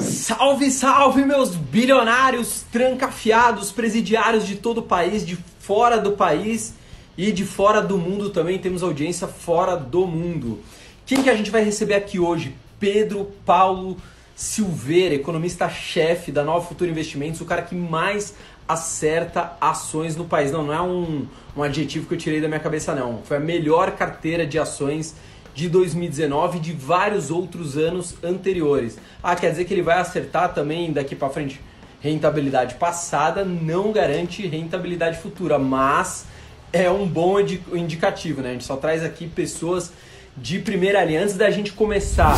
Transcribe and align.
Salve, 0.00 0.70
salve, 0.70 1.24
meus 1.24 1.54
bilionários 1.54 2.64
trancafiados, 2.70 3.72
presidiários 3.72 4.46
de 4.46 4.56
todo 4.56 4.78
o 4.78 4.82
país, 4.82 5.26
de 5.26 5.36
fora 5.58 5.98
do 5.98 6.12
país 6.12 6.74
e 7.16 7.32
de 7.32 7.44
fora 7.44 7.80
do 7.80 7.98
mundo 7.98 8.30
também. 8.30 8.58
Temos 8.58 8.82
audiência 8.82 9.26
fora 9.26 9.76
do 9.76 10.06
mundo. 10.06 10.60
Quem 11.04 11.22
que 11.22 11.30
a 11.30 11.34
gente 11.34 11.50
vai 11.50 11.64
receber 11.64 11.94
aqui 11.94 12.18
hoje? 12.18 12.54
Pedro 12.78 13.32
Paulo 13.44 13.96
Silveira, 14.36 15.14
economista-chefe 15.14 16.30
da 16.30 16.44
Nova 16.44 16.64
Futura 16.64 16.90
Investimentos, 16.90 17.40
o 17.40 17.44
cara 17.44 17.62
que 17.62 17.74
mais 17.74 18.34
acerta 18.68 19.56
ações 19.60 20.14
no 20.14 20.26
país. 20.26 20.52
Não, 20.52 20.62
não 20.62 20.72
é 20.72 20.80
um, 20.80 21.26
um 21.56 21.62
adjetivo 21.62 22.06
que 22.06 22.14
eu 22.14 22.18
tirei 22.18 22.40
da 22.40 22.46
minha 22.46 22.60
cabeça, 22.60 22.94
não. 22.94 23.20
Foi 23.24 23.38
a 23.38 23.40
melhor 23.40 23.92
carteira 23.92 24.46
de 24.46 24.58
ações 24.58 25.16
de 25.58 25.68
2019 25.68 26.58
e 26.58 26.60
de 26.60 26.72
vários 26.72 27.32
outros 27.32 27.76
anos 27.76 28.14
anteriores. 28.22 28.96
Ah, 29.20 29.34
quer 29.34 29.50
dizer 29.50 29.64
que 29.64 29.74
ele 29.74 29.82
vai 29.82 29.98
acertar 29.98 30.54
também 30.54 30.92
daqui 30.92 31.16
para 31.16 31.28
frente? 31.28 31.60
Rentabilidade 32.00 32.76
passada 32.76 33.44
não 33.44 33.90
garante 33.90 34.46
rentabilidade 34.46 35.18
futura, 35.18 35.58
mas 35.58 36.26
é 36.72 36.88
um 36.88 37.08
bom 37.08 37.40
indicativo, 37.40 38.40
né? 38.40 38.50
A 38.50 38.52
gente 38.52 38.62
só 38.62 38.76
traz 38.76 39.02
aqui 39.02 39.26
pessoas 39.26 39.92
de 40.36 40.60
primeira 40.60 41.04
linha. 41.04 41.24
Antes 41.24 41.34
da 41.34 41.50
gente 41.50 41.72
começar, 41.72 42.36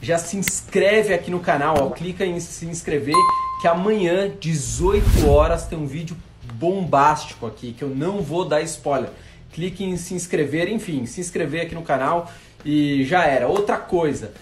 já 0.00 0.16
se 0.16 0.38
inscreve 0.38 1.12
aqui 1.12 1.30
no 1.30 1.40
canal, 1.40 1.76
ó, 1.78 1.90
clica 1.90 2.24
em 2.24 2.40
se 2.40 2.64
inscrever, 2.64 3.14
que 3.60 3.68
amanhã, 3.68 4.32
18 4.40 5.28
horas, 5.28 5.66
tem 5.66 5.78
um 5.78 5.86
vídeo 5.86 6.16
bombástico 6.54 7.44
aqui, 7.44 7.74
que 7.74 7.84
eu 7.84 7.90
não 7.90 8.22
vou 8.22 8.46
dar 8.46 8.62
spoiler. 8.62 9.10
Clique 9.52 9.84
em 9.84 9.98
se 9.98 10.14
inscrever, 10.14 10.68
enfim, 10.68 11.04
se 11.04 11.20
inscrever 11.20 11.66
aqui 11.66 11.74
no 11.74 11.82
canal 11.82 12.32
e 12.64 13.04
já 13.04 13.24
era. 13.24 13.48
Outra 13.48 13.76
coisa, 13.76 14.32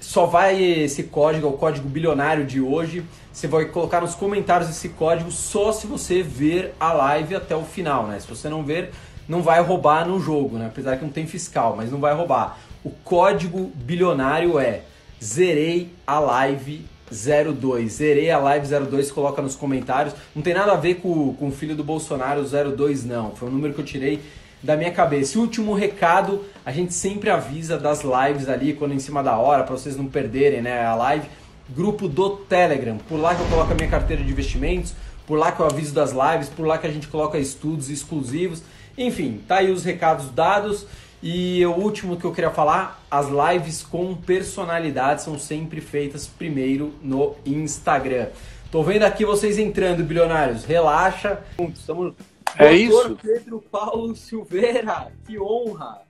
só 0.00 0.26
vai 0.26 0.62
esse 0.62 1.04
código, 1.04 1.46
é 1.46 1.50
o 1.50 1.54
código 1.54 1.88
bilionário 1.88 2.44
de 2.44 2.60
hoje. 2.60 3.04
Você 3.32 3.46
vai 3.46 3.64
colocar 3.66 4.00
nos 4.00 4.14
comentários 4.14 4.68
esse 4.68 4.90
código 4.90 5.30
só 5.30 5.72
se 5.72 5.86
você 5.86 6.22
ver 6.22 6.74
a 6.78 6.92
live 6.92 7.34
até 7.34 7.56
o 7.56 7.62
final, 7.62 8.06
né? 8.06 8.18
Se 8.20 8.28
você 8.28 8.48
não 8.48 8.62
ver, 8.64 8.90
não 9.28 9.42
vai 9.42 9.62
roubar 9.62 10.06
no 10.06 10.20
jogo, 10.20 10.58
né? 10.58 10.66
Apesar 10.66 10.96
que 10.96 11.04
não 11.04 11.12
tem 11.12 11.26
fiscal, 11.26 11.74
mas 11.76 11.90
não 11.90 12.00
vai 12.00 12.14
roubar. 12.14 12.58
O 12.84 12.90
código 12.90 13.70
bilionário 13.74 14.58
é 14.58 14.82
zerei 15.22 15.92
a 16.06 16.18
live 16.18 16.84
02. 17.10 17.92
Zerei 17.92 18.30
a 18.30 18.38
live 18.38 18.66
02, 18.66 19.10
coloca 19.12 19.40
nos 19.40 19.54
comentários. 19.54 20.14
Não 20.34 20.42
tem 20.42 20.54
nada 20.54 20.72
a 20.72 20.76
ver 20.76 20.96
com, 20.96 21.34
com 21.34 21.48
o 21.48 21.52
filho 21.52 21.76
do 21.76 21.84
Bolsonaro 21.84 22.42
02, 22.44 23.04
não. 23.04 23.36
Foi 23.36 23.48
um 23.48 23.52
número 23.52 23.72
que 23.74 23.80
eu 23.80 23.84
tirei 23.84 24.20
da 24.62 24.76
minha 24.76 24.92
cabeça. 24.92 25.36
E 25.36 25.40
último 25.40 25.74
recado, 25.74 26.44
a 26.64 26.70
gente 26.70 26.94
sempre 26.94 27.30
avisa 27.30 27.78
das 27.78 28.02
lives 28.02 28.48
ali, 28.48 28.72
quando 28.72 28.94
em 28.94 28.98
cima 28.98 29.22
da 29.22 29.36
hora, 29.36 29.64
para 29.64 29.76
vocês 29.76 29.96
não 29.96 30.06
perderem 30.06 30.62
né, 30.62 30.84
a 30.84 30.94
live. 30.94 31.26
Grupo 31.70 32.08
do 32.08 32.30
Telegram, 32.30 32.98
por 33.08 33.18
lá 33.18 33.34
que 33.34 33.40
eu 33.40 33.46
coloco 33.46 33.72
a 33.72 33.74
minha 33.74 33.88
carteira 33.88 34.22
de 34.22 34.30
investimentos, 34.30 34.94
por 35.26 35.38
lá 35.38 35.50
que 35.50 35.60
eu 35.60 35.66
aviso 35.66 35.94
das 35.94 36.12
lives, 36.12 36.48
por 36.48 36.66
lá 36.66 36.76
que 36.76 36.86
a 36.86 36.90
gente 36.90 37.08
coloca 37.08 37.38
estudos 37.38 37.88
exclusivos. 37.88 38.62
Enfim, 38.98 39.40
tá 39.48 39.56
aí 39.56 39.70
os 39.70 39.84
recados 39.84 40.28
dados. 40.30 40.86
E 41.22 41.64
o 41.64 41.72
último 41.72 42.16
que 42.16 42.24
eu 42.24 42.32
queria 42.32 42.50
falar, 42.50 43.00
as 43.08 43.28
lives 43.28 43.82
com 43.82 44.12
personalidade 44.14 45.22
são 45.22 45.38
sempre 45.38 45.80
feitas 45.80 46.26
primeiro 46.26 46.92
no 47.00 47.36
Instagram. 47.46 48.26
Tô 48.72 48.82
vendo 48.82 49.04
aqui 49.04 49.24
vocês 49.24 49.56
entrando, 49.56 50.02
bilionários. 50.02 50.64
Relaxa. 50.64 51.38
Estamos 51.72 52.14
é 52.58 52.74
isso. 52.74 53.18
Pedro 53.22 53.62
Paulo 53.70 54.14
Silveira, 54.14 55.12
que 55.26 55.38
honra. 55.38 56.02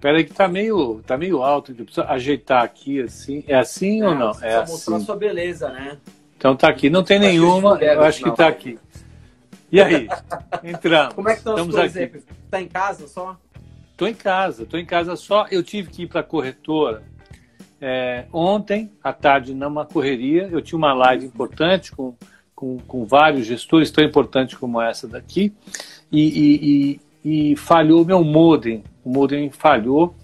Peraí 0.00 0.24
que 0.24 0.32
tá 0.32 0.48
meio, 0.48 1.02
tá 1.06 1.16
meio 1.16 1.42
alto, 1.42 1.74
precisa 1.74 2.06
ajeitar 2.06 2.62
aqui 2.64 3.02
assim. 3.02 3.44
É 3.46 3.56
assim 3.56 4.00
é, 4.00 4.08
ou 4.08 4.14
não? 4.14 4.30
É 4.40 4.56
assim. 4.56 4.72
mostrar 4.72 5.00
sua 5.00 5.16
beleza, 5.16 5.68
né? 5.68 5.98
Então 6.36 6.56
tá 6.56 6.68
aqui, 6.68 6.88
não 6.88 7.04
tem 7.04 7.18
nenhuma, 7.18 7.78
eu 7.82 8.02
acho 8.02 8.22
que 8.22 8.30
tá 8.30 8.48
aqui. 8.48 8.78
E 9.70 9.80
aí? 9.80 10.08
Entramos. 10.64 11.14
Como 11.14 11.28
é 11.28 11.32
que 11.32 11.38
estão 11.38 11.52
Estamos 11.52 11.74
os 11.74 11.96
aqui. 11.96 12.22
Tá 12.50 12.60
em 12.60 12.68
casa 12.68 13.06
só? 13.06 13.38
Tô 13.96 14.06
em 14.06 14.14
casa, 14.14 14.64
tô 14.64 14.78
em 14.78 14.86
casa 14.86 15.14
só. 15.16 15.46
Eu 15.50 15.62
tive 15.62 15.90
que 15.90 16.02
ir 16.04 16.06
para 16.06 16.20
a 16.20 16.24
corretora 16.24 17.02
é, 17.78 18.24
ontem 18.32 18.90
à 19.04 19.12
tarde 19.12 19.54
numa 19.54 19.84
correria. 19.84 20.48
Eu 20.50 20.62
tinha 20.62 20.78
uma 20.78 20.94
live 20.94 21.26
importante 21.26 21.92
com 21.92 22.16
com, 22.60 22.76
com 22.76 23.06
vários 23.06 23.46
gestores 23.46 23.90
tão 23.90 24.04
importantes 24.04 24.58
como 24.58 24.82
essa 24.82 25.08
daqui, 25.08 25.50
e, 26.10 27.00
e, 27.24 27.50
e, 27.52 27.56
falhou 27.56 28.04
meu 28.04 28.24
modem. 28.24 28.82
O 29.04 29.10
modem 29.10 29.50
falhou, 29.50 30.14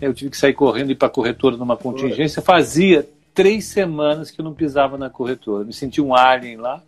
eu 0.00 0.12
tive 0.12 0.30
que 0.30 0.36
sair 0.36 0.52
correndo 0.52 0.90
e 0.90 0.92
ir 0.92 0.96
para 0.96 1.08
a 1.08 1.10
corretora 1.10 1.56
numa 1.56 1.76
contingência. 1.76 2.42
Fazia 2.42 3.08
três 3.34 3.64
semanas 3.64 4.30
que 4.30 4.40
eu 4.40 4.44
não 4.44 4.52
pisava 4.52 4.98
na 4.98 5.08
corretora. 5.08 5.64
Me 5.64 5.72
senti 5.72 6.00
um 6.00 6.14
alien 6.14 6.56
lá. 6.56 6.82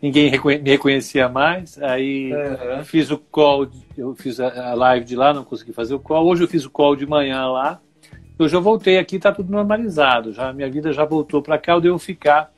Ninguém 0.00 0.30
me 0.30 0.70
reconhecia 0.70 1.28
mais. 1.28 1.80
Aí 1.80 2.32
uhum. 2.32 2.84
fiz 2.84 3.10
o 3.10 3.18
call, 3.18 3.68
eu 3.96 4.14
fiz 4.14 4.40
a 4.40 4.74
live 4.74 5.06
de 5.06 5.14
lá, 5.14 5.32
não 5.32 5.44
consegui 5.44 5.72
fazer 5.72 5.94
o 5.94 6.00
call. 6.00 6.26
Hoje 6.26 6.42
eu 6.42 6.48
fiz 6.48 6.64
o 6.64 6.70
call 6.70 6.96
de 6.96 7.06
manhã 7.06 7.46
lá. 7.46 7.80
Hoje 8.38 8.56
eu 8.56 8.60
voltei 8.60 8.98
aqui, 8.98 9.16
está 9.16 9.30
tudo 9.30 9.52
normalizado. 9.52 10.32
Já 10.32 10.52
minha 10.52 10.68
vida 10.68 10.92
já 10.92 11.04
voltou 11.04 11.40
para 11.40 11.56
cá. 11.56 11.74
Eu 11.74 11.80
devo 11.80 11.98
ficar 11.98 12.52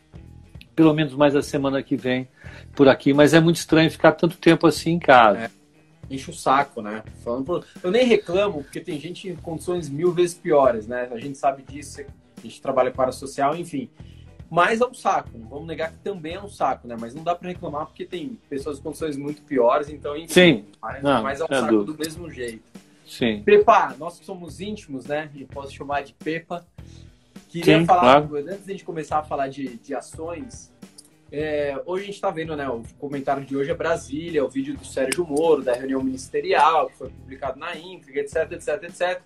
pelo 0.74 0.92
menos 0.92 1.14
mais 1.14 1.34
a 1.36 1.42
semana 1.42 1.82
que 1.82 1.96
vem 1.96 2.28
por 2.74 2.88
aqui, 2.88 3.12
mas 3.12 3.34
é 3.34 3.40
muito 3.40 3.56
estranho 3.56 3.90
ficar 3.90 4.12
tanto 4.12 4.36
tempo 4.36 4.66
assim 4.66 4.92
em 4.92 4.98
casa. 4.98 5.38
É, 5.38 5.50
enche 6.10 6.30
o 6.30 6.34
saco, 6.34 6.82
né? 6.82 7.02
Falando 7.22 7.64
Eu 7.82 7.90
nem 7.90 8.04
reclamo, 8.06 8.62
porque 8.62 8.80
tem 8.80 8.98
gente 8.98 9.28
em 9.28 9.36
condições 9.36 9.88
mil 9.88 10.12
vezes 10.12 10.34
piores, 10.34 10.86
né? 10.86 11.08
A 11.12 11.18
gente 11.18 11.38
sabe 11.38 11.62
disso, 11.62 12.02
a 12.02 12.40
gente 12.40 12.60
trabalha 12.60 12.90
para 12.90 13.10
a 13.10 13.12
social, 13.12 13.56
enfim. 13.56 13.88
Mas 14.50 14.80
é 14.80 14.86
um 14.86 14.94
saco, 14.94 15.30
não 15.36 15.48
vamos 15.48 15.66
negar 15.66 15.90
que 15.90 15.98
também 15.98 16.34
é 16.34 16.42
um 16.42 16.48
saco, 16.48 16.86
né? 16.86 16.96
Mas 16.98 17.14
não 17.14 17.22
dá 17.22 17.34
para 17.34 17.48
reclamar 17.48 17.86
porque 17.86 18.04
tem 18.04 18.38
pessoas 18.48 18.78
em 18.78 18.82
condições 18.82 19.16
muito 19.16 19.42
piores, 19.42 19.88
então, 19.88 20.16
enfim. 20.16 20.32
Sim. 20.32 20.64
Mas, 20.80 21.02
não, 21.02 21.22
mas 21.22 21.40
é 21.40 21.44
um 21.44 21.48
saco 21.48 21.72
dúvida. 21.72 21.92
do 21.92 21.98
mesmo 21.98 22.30
jeito. 22.30 22.62
Sim. 23.06 23.42
Pepa, 23.44 23.94
nós 23.98 24.14
somos 24.22 24.60
íntimos, 24.60 25.06
né? 25.06 25.30
E 25.34 25.44
posso 25.44 25.72
chamar 25.72 26.02
de 26.02 26.14
Pepa. 26.14 26.64
Queria 27.54 27.78
Sim, 27.78 27.86
falar, 27.86 28.26
claro. 28.26 28.48
antes 28.48 28.64
de 28.64 28.72
a 28.72 28.74
gente 28.74 28.84
começar 28.84 29.20
a 29.20 29.22
falar 29.22 29.46
de, 29.46 29.76
de 29.76 29.94
ações, 29.94 30.72
é, 31.30 31.80
hoje 31.86 32.02
a 32.02 32.06
gente 32.06 32.16
está 32.16 32.28
vendo, 32.28 32.56
né? 32.56 32.68
O 32.68 32.82
comentário 32.98 33.44
de 33.44 33.56
hoje 33.56 33.70
é 33.70 33.74
Brasília, 33.74 34.44
o 34.44 34.48
vídeo 34.48 34.76
do 34.76 34.84
Sérgio 34.84 35.24
Moro, 35.24 35.62
da 35.62 35.72
reunião 35.72 36.02
ministerial, 36.02 36.88
que 36.88 36.96
foi 36.96 37.10
publicado 37.10 37.56
na 37.60 37.76
íntegra, 37.76 38.22
etc, 38.22 38.50
etc, 38.50 38.82
etc. 38.82 39.22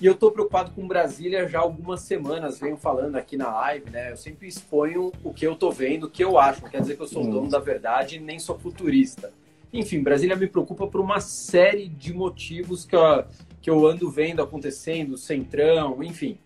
E 0.00 0.06
eu 0.06 0.14
estou 0.14 0.32
preocupado 0.32 0.70
com 0.70 0.88
Brasília 0.88 1.46
já 1.46 1.58
há 1.58 1.62
algumas 1.62 2.00
semanas, 2.00 2.58
venho 2.58 2.78
falando 2.78 3.16
aqui 3.16 3.36
na 3.36 3.52
live, 3.52 3.90
né? 3.90 4.12
Eu 4.12 4.16
sempre 4.16 4.48
exponho 4.48 5.12
o 5.22 5.30
que 5.30 5.46
eu 5.46 5.52
estou 5.52 5.70
vendo, 5.70 6.04
o 6.04 6.10
que 6.10 6.24
eu 6.24 6.38
acho. 6.38 6.62
Não 6.62 6.70
quer 6.70 6.80
dizer 6.80 6.96
que 6.96 7.02
eu 7.02 7.06
sou 7.06 7.24
o 7.24 7.30
dono 7.30 7.50
da 7.50 7.58
verdade, 7.58 8.18
nem 8.18 8.38
sou 8.38 8.58
futurista. 8.58 9.30
Enfim, 9.70 10.02
Brasília 10.02 10.34
me 10.34 10.46
preocupa 10.46 10.86
por 10.86 10.98
uma 10.98 11.20
série 11.20 11.88
de 11.88 12.14
motivos 12.14 12.86
que 12.86 12.96
eu, 12.96 13.24
que 13.60 13.68
eu 13.68 13.86
ando 13.86 14.10
vendo 14.10 14.42
acontecendo, 14.42 15.18
centrão, 15.18 16.02
enfim. 16.02 16.38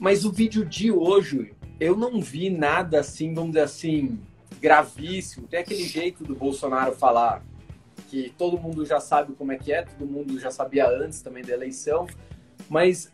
Mas 0.00 0.24
o 0.24 0.32
vídeo 0.32 0.64
de 0.64 0.90
hoje, 0.90 1.52
eu 1.78 1.94
não 1.94 2.22
vi 2.22 2.48
nada 2.48 3.00
assim, 3.00 3.34
vamos 3.34 3.50
dizer 3.50 3.64
assim, 3.64 4.18
gravíssimo. 4.58 5.46
Tem 5.46 5.60
aquele 5.60 5.84
jeito 5.84 6.24
do 6.24 6.34
Bolsonaro 6.34 6.96
falar 6.96 7.44
que 8.08 8.32
todo 8.38 8.58
mundo 8.58 8.86
já 8.86 8.98
sabe 8.98 9.34
como 9.34 9.52
é 9.52 9.58
que 9.58 9.70
é, 9.70 9.82
todo 9.82 10.10
mundo 10.10 10.40
já 10.40 10.50
sabia 10.50 10.88
antes 10.88 11.20
também 11.20 11.44
da 11.44 11.52
eleição, 11.52 12.06
mas 12.66 13.12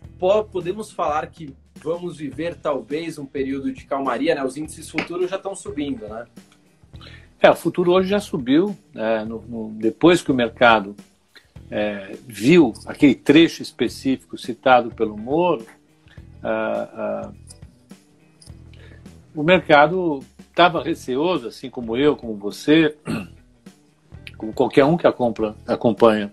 podemos 0.53 0.93
falar 0.93 1.27
que 1.27 1.53
vamos 1.83 2.19
viver 2.19 2.55
talvez 2.55 3.19
um 3.19 3.27
período 3.27 3.73
de 3.73 3.85
calmaria, 3.85 4.37
né? 4.37 4.45
Os 4.45 4.57
índices 4.57 4.89
futuros 4.89 5.29
já 5.29 5.37
estão 5.37 5.57
subindo, 5.57 6.07
né? 6.07 6.25
É, 7.41 7.51
o 7.51 7.57
futuro 7.57 7.91
hoje 7.91 8.11
já 8.11 8.21
subiu, 8.21 8.77
é, 8.95 9.25
no, 9.25 9.43
no, 9.43 9.71
depois 9.73 10.23
que 10.23 10.31
o 10.31 10.35
mercado 10.35 10.95
é, 11.69 12.17
viu 12.25 12.73
aquele 12.87 13.17
trecho 13.17 13.61
específico 13.61 14.39
citado 14.39 14.93
pelo 14.93 15.19
Moro, 15.19 15.67
ah, 16.49 16.89
ah, 16.95 17.33
o 19.35 19.43
mercado 19.43 20.21
estava 20.49 20.81
receoso, 20.81 21.49
assim 21.49 21.69
como 21.69 21.97
eu, 21.97 22.15
como 22.15 22.37
você, 22.37 22.97
como 24.39 24.53
qualquer 24.53 24.85
um 24.85 24.97
que 24.97 25.09
acompanha 25.09 26.33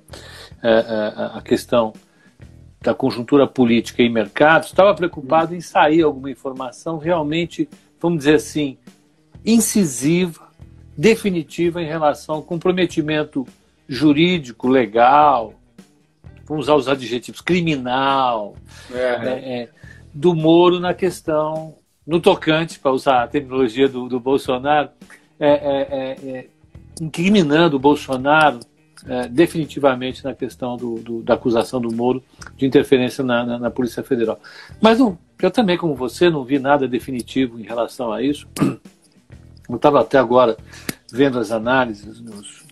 é, 0.61 0.69
é, 0.69 1.37
a 1.37 1.41
questão 1.43 1.93
da 2.79 2.93
conjuntura 2.93 3.47
política 3.47 4.03
e 4.03 4.09
mercado, 4.09 4.65
estava 4.65 4.93
preocupado 4.93 5.55
em 5.55 5.61
sair 5.61 6.03
alguma 6.03 6.29
informação 6.29 6.99
realmente, 6.99 7.67
vamos 7.99 8.19
dizer 8.19 8.35
assim, 8.35 8.77
incisiva, 9.43 10.47
definitiva 10.95 11.81
em 11.81 11.87
relação 11.87 12.35
ao 12.35 12.43
comprometimento 12.43 13.47
jurídico, 13.87 14.67
legal, 14.67 15.55
vamos 16.45 16.65
usar 16.65 16.75
os 16.75 16.87
adjetivos, 16.87 17.41
criminal, 17.41 18.55
é. 18.91 19.19
Né, 19.19 19.39
é, 19.39 19.69
do 20.13 20.35
Moro 20.35 20.79
na 20.79 20.93
questão, 20.93 21.75
no 22.05 22.19
tocante, 22.19 22.79
para 22.79 22.91
usar 22.91 23.23
a 23.23 23.27
terminologia 23.27 23.87
do, 23.87 24.07
do 24.07 24.19
Bolsonaro, 24.19 24.89
é, 25.39 25.49
é, 25.49 25.87
é, 25.89 26.29
é 26.29 26.47
incriminando 27.01 27.77
o 27.77 27.79
Bolsonaro 27.79 28.59
é, 29.05 29.27
definitivamente 29.27 30.23
na 30.23 30.33
questão 30.33 30.77
do, 30.77 30.95
do, 30.95 31.23
da 31.23 31.33
acusação 31.33 31.81
do 31.81 31.93
Moro 31.93 32.23
de 32.55 32.65
interferência 32.65 33.23
na, 33.23 33.45
na, 33.45 33.59
na, 33.59 33.71
Polícia 33.71 34.03
Federal. 34.03 34.39
Mas 34.81 34.99
não, 34.99 35.17
Eu 35.41 35.51
também, 35.51 35.77
como 35.77 35.95
você, 35.95 36.29
não 36.29 36.43
vi 36.43 36.59
nada 36.59 36.87
definitivo 36.87 37.59
em 37.59 37.63
relação 37.63 38.11
a 38.11 38.21
isso. 38.21 38.47
Eu 39.69 39.77
estava 39.77 40.01
até 40.01 40.17
agora 40.17 40.57
vendo 41.11 41.39
as 41.39 41.51
análises 41.51 42.19
dos, 42.19 42.63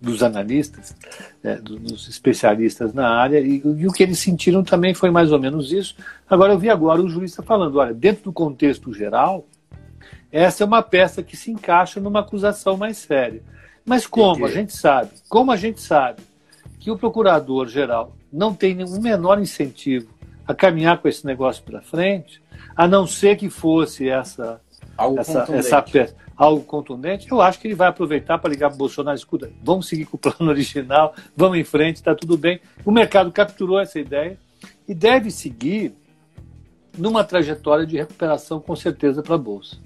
dos 0.00 0.22
analistas, 0.22 0.96
é, 1.44 1.56
dos 1.56 2.08
especialistas 2.08 2.94
na 2.94 3.08
área, 3.08 3.38
e, 3.38 3.62
e, 3.62 3.86
o 3.86 3.92
que 3.92 4.02
eles 4.02 4.18
sentiram 4.18 4.62
também 4.62 4.94
foi 4.94 5.10
mais 5.10 5.30
ou 5.30 5.38
menos 5.38 5.72
isso. 5.72 5.94
Agora, 6.28 6.54
eu 6.54 6.58
vi 6.58 6.70
agora 6.70 7.02
o 7.02 7.08
jurista 7.08 7.42
falando: 7.42 7.78
olha, 7.78 7.92
dentro 7.92 8.24
do 8.24 8.32
contexto 8.32 8.92
geral, 8.94 9.46
essa 10.32 10.64
é 10.64 10.66
uma 10.66 10.82
peça 10.82 11.22
que 11.22 11.36
se 11.36 11.50
encaixa 11.50 12.00
numa 12.00 12.20
acusação 12.20 12.76
mais 12.76 12.96
séria. 12.96 13.42
Mas 13.84 14.06
como 14.06 14.46
a 14.46 14.50
gente 14.50 14.74
sabe, 14.74 15.10
como 15.28 15.50
a 15.50 15.56
gente 15.56 15.80
sabe 15.80 16.22
que 16.78 16.90
o 16.90 16.96
procurador-geral 16.96 18.14
não 18.32 18.54
tem 18.54 18.74
nenhum 18.74 19.00
menor 19.00 19.40
incentivo 19.40 20.08
a 20.46 20.54
caminhar 20.54 20.98
com 20.98 21.08
esse 21.08 21.26
negócio 21.26 21.62
para 21.62 21.80
frente, 21.80 22.42
a 22.76 22.86
não 22.86 23.06
ser 23.06 23.36
que 23.36 23.50
fosse 23.50 24.08
essa 24.08 24.60
algo 24.96 25.18
essa, 25.18 25.46
essa 25.52 25.82
peça, 25.82 26.14
algo 26.40 26.64
contundente, 26.64 27.30
eu 27.30 27.42
acho 27.42 27.60
que 27.60 27.68
ele 27.68 27.74
vai 27.74 27.88
aproveitar 27.88 28.38
para 28.38 28.48
ligar 28.48 28.70
para 28.70 28.74
o 28.74 28.78
Bolsonaro, 28.78 29.14
escuta, 29.14 29.52
vamos 29.62 29.86
seguir 29.86 30.06
com 30.06 30.16
o 30.16 30.18
plano 30.18 30.48
original, 30.50 31.14
vamos 31.36 31.58
em 31.58 31.64
frente, 31.64 31.96
está 31.96 32.14
tudo 32.14 32.38
bem. 32.38 32.62
O 32.82 32.90
mercado 32.90 33.30
capturou 33.30 33.78
essa 33.78 34.00
ideia 34.00 34.38
e 34.88 34.94
deve 34.94 35.30
seguir 35.30 35.94
numa 36.96 37.22
trajetória 37.22 37.84
de 37.84 37.98
recuperação 37.98 38.58
com 38.58 38.74
certeza 38.74 39.22
para 39.22 39.34
a 39.34 39.38
Bolsa. 39.38 39.76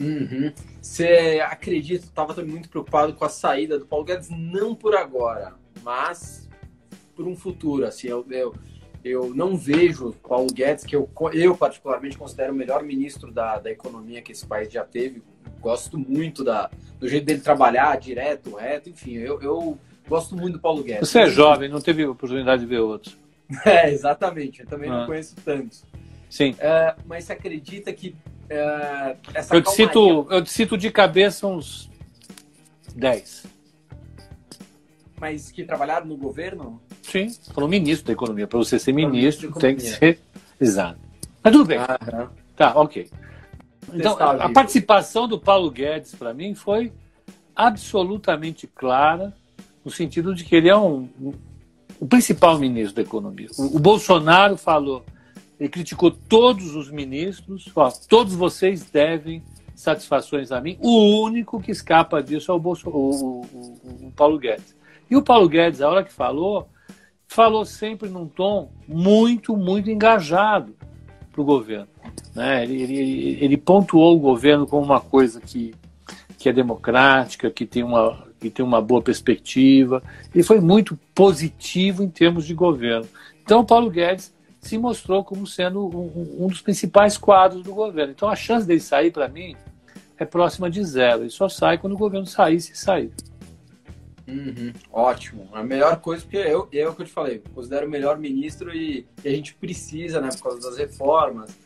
Uhum. 0.00 0.50
Você 0.80 1.38
acredita, 1.44 2.06
estava 2.06 2.42
muito 2.42 2.70
preocupado 2.70 3.12
com 3.12 3.26
a 3.26 3.28
saída 3.28 3.78
do 3.78 3.84
Paulo 3.84 4.06
Guedes, 4.06 4.30
não 4.30 4.74
por 4.74 4.96
agora, 4.96 5.52
mas 5.82 6.48
por 7.14 7.28
um 7.28 7.36
futuro. 7.36 7.84
Assim, 7.84 8.08
eu, 8.08 8.24
eu, 8.30 8.54
eu 9.04 9.34
não 9.34 9.54
vejo 9.54 10.14
Paulo 10.26 10.50
Guedes, 10.50 10.82
que 10.82 10.96
eu, 10.96 11.10
eu 11.34 11.54
particularmente 11.54 12.16
considero 12.16 12.54
o 12.54 12.56
melhor 12.56 12.82
ministro 12.82 13.30
da, 13.30 13.58
da 13.58 13.70
economia 13.70 14.22
que 14.22 14.32
esse 14.32 14.46
país 14.46 14.72
já 14.72 14.82
teve. 14.82 15.22
Gosto 15.60 15.98
muito 15.98 16.44
da, 16.44 16.70
do 16.98 17.08
jeito 17.08 17.24
dele 17.24 17.40
trabalhar, 17.40 17.98
direto, 17.98 18.54
reto, 18.54 18.88
enfim, 18.88 19.14
eu, 19.14 19.40
eu 19.42 19.78
gosto 20.08 20.36
muito 20.36 20.54
do 20.54 20.60
Paulo 20.60 20.82
Guedes. 20.82 21.08
Você 21.08 21.20
é 21.20 21.26
jovem, 21.26 21.68
não 21.68 21.80
teve 21.80 22.06
oportunidade 22.06 22.62
de 22.62 22.66
ver 22.66 22.80
outros. 22.80 23.16
É, 23.66 23.90
exatamente, 23.90 24.60
eu 24.60 24.66
também 24.66 24.88
ah. 24.88 25.00
não 25.00 25.06
conheço 25.06 25.34
tantos. 25.44 25.84
Sim. 26.28 26.54
É, 26.60 26.94
mas 27.04 27.24
você 27.24 27.32
acredita 27.32 27.92
que 27.92 28.14
é, 28.48 29.16
essa 29.34 29.54
eu 29.54 29.60
te, 29.60 29.72
cito, 29.72 30.26
eu 30.30 30.42
te 30.42 30.50
cito 30.50 30.78
de 30.78 30.88
cabeça 30.90 31.48
uns 31.48 31.90
10. 32.94 33.46
Mas 35.20 35.50
que 35.50 35.64
trabalharam 35.64 36.06
no 36.06 36.16
governo? 36.16 36.80
Sim, 37.02 37.28
falou 37.52 37.68
ministro 37.68 38.06
da 38.06 38.12
economia. 38.12 38.46
Para 38.46 38.58
você 38.58 38.78
ser 38.78 38.92
ministro, 38.92 39.52
tem 39.52 39.74
que 39.74 39.82
ser. 39.82 40.20
Exato. 40.60 40.98
Mas 41.42 41.52
tudo 41.52 41.64
bem. 41.64 41.78
Aham. 41.78 42.30
Tá, 42.56 42.72
ok. 42.74 43.08
Então, 43.92 44.16
a, 44.18 44.44
a 44.44 44.52
participação 44.52 45.26
do 45.26 45.38
Paulo 45.38 45.70
Guedes, 45.70 46.14
para 46.14 46.32
mim, 46.34 46.54
foi 46.54 46.92
absolutamente 47.54 48.66
clara, 48.66 49.34
no 49.84 49.90
sentido 49.90 50.34
de 50.34 50.44
que 50.44 50.54
ele 50.54 50.68
é 50.68 50.76
um, 50.76 51.08
um 51.20 51.32
o 51.98 52.06
principal 52.06 52.58
ministro 52.58 52.96
da 52.96 53.02
economia. 53.02 53.48
O, 53.58 53.76
o 53.76 53.78
Bolsonaro 53.78 54.56
falou 54.56 55.04
ele 55.60 55.68
criticou 55.68 56.10
todos 56.10 56.74
os 56.74 56.90
ministros, 56.90 57.70
ó, 57.76 57.92
todos 58.08 58.34
vocês 58.34 58.90
devem 58.90 59.42
satisfações 59.74 60.50
a 60.50 60.58
mim. 60.58 60.78
O 60.80 61.22
único 61.22 61.60
que 61.60 61.70
escapa 61.70 62.22
disso 62.22 62.50
é 62.50 62.54
o, 62.54 62.58
Bolso, 62.58 62.88
o, 62.88 63.42
o, 63.42 64.06
o 64.06 64.12
Paulo 64.16 64.38
Guedes. 64.38 64.74
E 65.10 65.16
o 65.16 65.22
Paulo 65.22 65.46
Guedes, 65.46 65.82
a 65.82 65.90
hora 65.90 66.02
que 66.02 66.12
falou, 66.12 66.66
falou 67.28 67.66
sempre 67.66 68.08
num 68.08 68.26
tom 68.26 68.72
muito, 68.88 69.54
muito 69.54 69.90
engajado 69.90 70.74
para 71.40 71.54
o 71.54 71.58
governo. 71.58 71.88
Né? 72.34 72.62
Ele, 72.64 72.82
ele, 72.82 73.38
ele, 73.40 73.56
pontuou 73.56 74.16
o 74.16 74.20
governo 74.20 74.66
como 74.66 74.84
uma 74.84 75.00
coisa 75.00 75.40
que, 75.40 75.74
que 76.38 76.48
é 76.48 76.52
democrática, 76.52 77.50
que 77.50 77.64
tem, 77.66 77.82
uma, 77.82 78.24
que 78.38 78.50
tem 78.50 78.64
uma 78.64 78.80
boa 78.80 79.02
perspectiva. 79.02 80.02
Ele 80.34 80.44
foi 80.44 80.60
muito 80.60 80.98
positivo 81.14 82.02
em 82.02 82.08
termos 82.08 82.46
de 82.46 82.54
governo. 82.54 83.08
Então, 83.42 83.64
Paulo 83.64 83.90
Guedes 83.90 84.32
se 84.60 84.76
mostrou 84.76 85.24
como 85.24 85.46
sendo 85.46 85.86
um, 85.86 86.44
um 86.44 86.46
dos 86.46 86.60
principais 86.60 87.16
quadros 87.16 87.62
do 87.62 87.74
governo. 87.74 88.12
Então 88.12 88.28
a 88.28 88.36
chance 88.36 88.66
dele 88.66 88.80
sair, 88.80 89.10
para 89.10 89.26
mim, 89.26 89.56
é 90.18 90.24
próxima 90.24 90.70
de 90.70 90.84
zero. 90.84 91.22
Ele 91.22 91.30
só 91.30 91.48
sai 91.48 91.78
quando 91.78 91.94
o 91.94 91.98
governo 91.98 92.26
sair, 92.26 92.60
se 92.60 92.76
sair. 92.76 93.10
Uhum, 94.30 94.72
ótimo. 94.92 95.48
A 95.52 95.62
melhor 95.62 96.00
coisa, 96.00 96.22
porque 96.22 96.36
eu, 96.36 96.68
eu 96.70 96.90
é 96.90 96.94
que 96.94 97.02
eu 97.02 97.06
te 97.06 97.12
falei, 97.12 97.42
considero 97.52 97.86
o 97.86 97.90
melhor 97.90 98.16
ministro 98.18 98.72
e, 98.74 99.06
e, 99.24 99.28
a 99.28 99.32
gente 99.32 99.54
precisa, 99.54 100.20
né, 100.20 100.28
por 100.30 100.42
causa 100.42 100.60
das 100.60 100.78
reformas. 100.78 101.56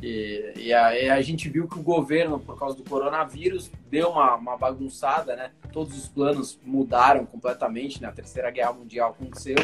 E, 0.00 0.52
e 0.56 0.72
a, 0.72 1.14
a, 1.14 1.22
gente 1.22 1.48
viu 1.48 1.68
que 1.68 1.78
o 1.78 1.82
governo, 1.82 2.38
por 2.38 2.58
causa 2.58 2.76
do 2.76 2.82
coronavírus, 2.82 3.70
deu 3.90 4.10
uma, 4.10 4.34
uma 4.34 4.56
bagunçada, 4.56 5.36
né? 5.36 5.52
Todos 5.72 5.96
os 5.96 6.08
planos 6.08 6.58
mudaram 6.64 7.24
completamente, 7.24 8.02
né? 8.02 8.08
A 8.08 8.12
Terceira 8.12 8.50
Guerra 8.50 8.72
Mundial 8.72 9.10
aconteceu. 9.10 9.56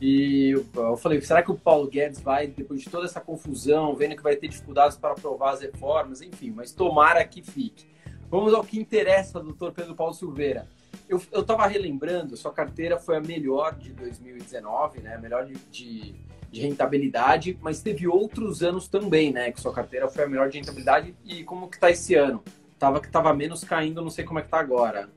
E 0.00 0.50
eu 0.50 0.96
falei, 0.98 1.20
será 1.22 1.42
que 1.42 1.50
o 1.50 1.54
Paulo 1.54 1.88
Guedes 1.88 2.20
vai, 2.20 2.46
depois 2.46 2.82
de 2.82 2.90
toda 2.90 3.06
essa 3.06 3.22
confusão, 3.22 3.94
vendo 3.94 4.16
que 4.16 4.22
vai 4.22 4.36
ter 4.36 4.48
dificuldades 4.48 4.98
para 4.98 5.12
aprovar 5.12 5.54
as 5.54 5.62
reformas, 5.62 6.20
enfim, 6.20 6.50
mas 6.50 6.72
tomara 6.72 7.24
que 7.24 7.42
fique. 7.42 7.86
Vamos 8.28 8.52
ao 8.52 8.64
que 8.64 8.78
interessa, 8.78 9.40
doutor 9.40 9.72
Pedro 9.72 9.94
Paulo 9.94 10.12
Silveira. 10.12 10.68
Eu 11.08 11.18
estava 11.40 11.66
relembrando, 11.66 12.36
sua 12.36 12.52
carteira 12.52 12.98
foi 12.98 13.16
a 13.16 13.20
melhor 13.20 13.74
de 13.74 13.92
2019, 13.92 15.00
né? 15.00 15.14
A 15.14 15.18
melhor 15.18 15.44
de, 15.44 15.54
de, 15.70 16.14
de, 16.50 16.60
rentabilidade, 16.60 17.58
mas 17.60 17.82
teve 17.82 18.08
outros 18.08 18.62
anos 18.62 18.88
também, 18.88 19.32
né? 19.32 19.52
Que 19.52 19.60
sua 19.60 19.72
carteira 19.72 20.08
foi 20.08 20.24
a 20.24 20.28
melhor 20.28 20.48
de 20.48 20.58
rentabilidade. 20.58 21.14
E 21.24 21.44
como 21.44 21.68
que 21.68 21.78
tá 21.78 21.90
esse 21.90 22.14
ano? 22.14 22.42
Tava 22.78 23.00
que 23.00 23.10
tava 23.10 23.34
menos 23.34 23.62
caindo, 23.64 24.02
não 24.02 24.10
sei 24.10 24.24
como 24.24 24.38
é 24.38 24.42
que 24.42 24.48
tá 24.48 24.58
agora. 24.58 25.08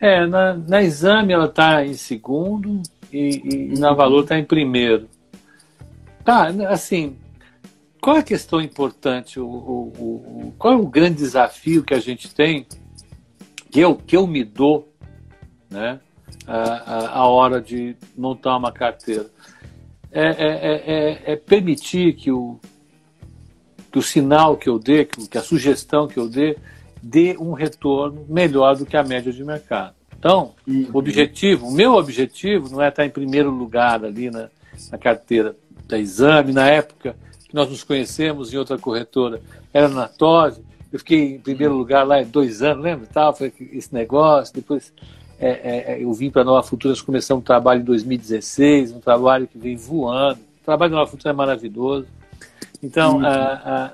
É, 0.00 0.26
na, 0.26 0.54
na 0.54 0.82
exame 0.82 1.32
ela 1.32 1.46
está 1.46 1.84
em 1.84 1.94
segundo, 1.94 2.82
e, 3.12 3.72
e 3.74 3.78
na 3.78 3.92
Valor 3.92 4.22
está 4.22 4.38
em 4.38 4.44
primeiro. 4.44 5.08
Tá, 6.24 6.48
assim, 6.68 7.16
qual 8.00 8.16
é 8.16 8.20
a 8.20 8.24
questão 8.24 8.60
importante? 8.60 9.40
O, 9.40 9.46
o, 9.46 10.46
o, 10.48 10.54
qual 10.58 10.74
é 10.74 10.76
o 10.76 10.86
grande 10.86 11.16
desafio 11.16 11.82
que 11.82 11.94
a 11.94 12.00
gente 12.00 12.34
tem, 12.34 12.66
que 13.70 13.80
eu, 13.80 13.96
que 13.96 14.16
eu 14.16 14.26
me 14.26 14.44
dou, 14.44 14.92
né, 15.70 16.00
a, 16.46 17.18
a, 17.20 17.26
hora 17.26 17.60
de 17.60 17.96
montar 18.16 18.56
uma 18.56 18.72
carteira? 18.72 19.26
É, 20.10 20.22
é, 20.22 20.32
é, 20.32 21.30
é, 21.30 21.32
é 21.32 21.36
permitir 21.36 22.14
que 22.14 22.32
o, 22.32 22.58
que 23.92 23.98
o 23.98 24.02
sinal 24.02 24.56
que 24.56 24.68
eu 24.68 24.78
dê, 24.78 25.04
que, 25.04 25.28
que 25.28 25.38
a 25.38 25.42
sugestão 25.42 26.08
que 26.08 26.18
eu 26.18 26.28
dê, 26.28 26.56
dê 27.02 27.36
um 27.38 27.52
retorno 27.52 28.24
melhor 28.28 28.76
do 28.76 28.86
que 28.86 28.96
a 28.96 29.02
média 29.02 29.32
de 29.32 29.44
mercado. 29.44 29.94
Então, 30.18 30.54
uhum. 30.66 30.90
o 30.92 30.98
objetivo, 30.98 31.68
o 31.68 31.72
meu 31.72 31.94
objetivo 31.94 32.68
não 32.70 32.82
é 32.82 32.88
estar 32.88 33.04
em 33.04 33.10
primeiro 33.10 33.50
lugar 33.50 34.04
ali 34.04 34.30
na, 34.30 34.48
na 34.90 34.98
carteira 34.98 35.54
da 35.86 35.98
exame, 35.98 36.52
na 36.52 36.66
época 36.66 37.16
que 37.48 37.54
nós 37.54 37.70
nos 37.70 37.82
conhecemos 37.82 38.52
em 38.52 38.56
outra 38.56 38.76
corretora, 38.76 39.40
era 39.72 39.88
na 39.88 40.06
TOSE, 40.06 40.62
eu 40.92 40.98
fiquei 40.98 41.34
em 41.34 41.38
primeiro 41.38 41.74
lugar 41.74 42.06
lá 42.06 42.22
dois 42.22 42.62
anos, 42.62 42.82
lembra? 42.82 43.06
Tal, 43.06 43.34
foi 43.34 43.52
esse 43.72 43.92
negócio, 43.92 44.54
depois 44.54 44.92
é, 45.38 45.48
é, 45.48 45.92
é 45.92 46.02
eu 46.02 46.12
vim 46.12 46.30
para 46.30 46.42
a 46.42 46.44
Nova 46.44 46.66
Futuras, 46.66 47.00
começamos 47.00 47.42
um 47.42 47.44
trabalho 47.44 47.80
em 47.80 47.84
2016, 47.84 48.92
um 48.92 49.00
trabalho 49.00 49.46
que 49.46 49.58
vem 49.58 49.76
voando, 49.76 50.40
o 50.40 50.64
trabalho 50.64 50.90
da 50.92 50.98
Nova 50.98 51.10
Futura 51.10 51.30
é 51.30 51.36
maravilhoso. 51.36 52.06
Então, 52.82 53.24
a, 53.24 53.52
a, 53.54 53.92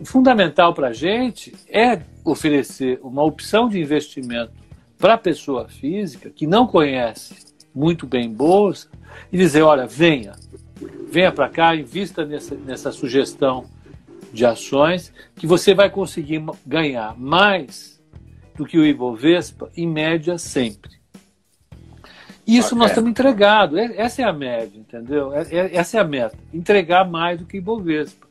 o 0.00 0.04
fundamental 0.04 0.74
para 0.74 0.88
a 0.88 0.92
gente 0.92 1.54
é 1.68 2.00
oferecer 2.24 2.98
uma 3.02 3.22
opção 3.22 3.68
de 3.68 3.80
investimento 3.80 4.52
para 4.98 5.14
a 5.14 5.18
pessoa 5.18 5.68
física 5.68 6.30
que 6.30 6.46
não 6.46 6.66
conhece 6.66 7.34
muito 7.74 8.06
bem 8.06 8.32
bolsa 8.32 8.88
e 9.32 9.36
dizer, 9.36 9.62
olha, 9.62 9.86
venha, 9.86 10.32
venha 11.10 11.30
para 11.30 11.48
cá, 11.48 11.76
invista 11.76 12.24
nessa, 12.24 12.54
nessa 12.54 12.90
sugestão 12.90 13.66
de 14.34 14.44
ações 14.44 15.12
que 15.36 15.46
você 15.46 15.72
vai 15.72 15.88
conseguir 15.88 16.44
ganhar 16.66 17.16
mais 17.18 18.02
do 18.56 18.66
que 18.66 18.76
o 18.76 18.84
Ibovespa, 18.84 19.70
em 19.76 19.86
média, 19.86 20.36
sempre. 20.38 20.92
Isso 22.46 22.68
okay. 22.68 22.78
nós 22.78 22.90
estamos 22.90 23.10
entregados. 23.10 23.78
Essa 23.78 24.22
é 24.22 24.24
a 24.24 24.32
média, 24.32 24.78
entendeu? 24.78 25.32
É, 25.32 25.42
é, 25.50 25.76
essa 25.76 25.96
é 25.96 26.00
a 26.00 26.04
meta. 26.04 26.36
Entregar 26.52 27.08
mais 27.08 27.38
do 27.38 27.46
que 27.46 27.56
Ibovespa. 27.56 28.26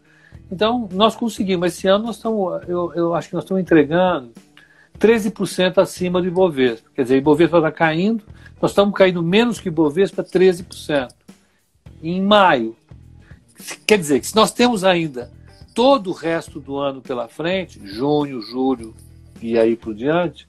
Então, 0.52 0.88
nós 0.92 1.16
conseguimos. 1.16 1.68
Esse 1.68 1.88
ano, 1.88 2.06
nós 2.06 2.18
estamos, 2.18 2.62
eu, 2.68 2.94
eu 2.94 3.16
acho 3.16 3.30
que 3.30 3.34
nós 3.34 3.44
estamos 3.44 3.62
entregando 3.62 4.32
13% 5.00 5.80
acima 5.80 6.22
do 6.22 6.28
Ibovespa. 6.28 6.90
Quer 6.96 7.04
dizer, 7.04 7.16
o 7.16 7.18
Ibovespa 7.18 7.58
está 7.58 7.72
caindo, 7.72 8.24
nós 8.62 8.72
estamos 8.72 8.94
caindo 8.94 9.24
menos 9.24 9.60
que 9.60 9.68
o 9.68 9.72
Ibovespa, 9.72 10.24
13%. 10.24 11.10
Em 12.04 12.22
maio. 12.22 12.76
Quer 13.88 13.98
dizer, 13.98 14.20
que 14.20 14.28
se 14.28 14.36
nós 14.36 14.52
temos 14.52 14.84
ainda 14.84 15.32
todo 15.74 16.12
o 16.12 16.14
resto 16.14 16.60
do 16.60 16.78
ano 16.78 17.02
pela 17.02 17.28
frente, 17.28 17.80
junho, 17.84 18.42
julho 18.42 18.94
e 19.42 19.58
aí 19.58 19.76
por 19.76 19.94
diante, 19.94 20.48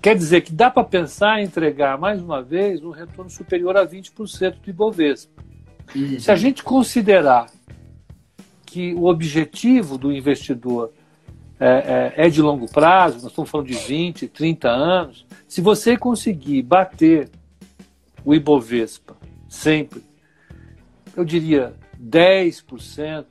quer 0.00 0.16
dizer 0.16 0.42
que 0.42 0.52
dá 0.52 0.70
para 0.70 0.84
pensar 0.84 1.40
em 1.40 1.44
entregar 1.44 1.98
mais 1.98 2.22
uma 2.22 2.42
vez 2.42 2.82
um 2.82 2.90
retorno 2.90 3.30
superior 3.30 3.76
a 3.76 3.86
20% 3.86 4.60
do 4.60 4.70
Ibovespa. 4.70 5.42
Uhum. 5.94 6.18
Se 6.18 6.30
a 6.30 6.36
gente 6.36 6.62
considerar 6.62 7.50
que 8.64 8.94
o 8.94 9.06
objetivo 9.06 9.96
do 9.96 10.12
investidor 10.12 10.92
é, 11.58 12.12
é, 12.16 12.26
é, 12.26 12.30
de 12.30 12.40
longo 12.40 12.70
prazo, 12.70 13.16
nós 13.16 13.26
estamos 13.26 13.50
falando 13.50 13.66
de 13.66 13.74
20, 13.74 14.28
30 14.28 14.68
anos, 14.68 15.26
se 15.48 15.60
você 15.60 15.96
conseguir 15.96 16.62
bater 16.62 17.30
o 18.24 18.34
Ibovespa 18.34 19.16
sempre, 19.48 20.02
eu 21.16 21.24
diria 21.24 21.74
10% 22.00 23.24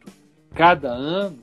cada 0.54 0.89
ano, 0.89 1.38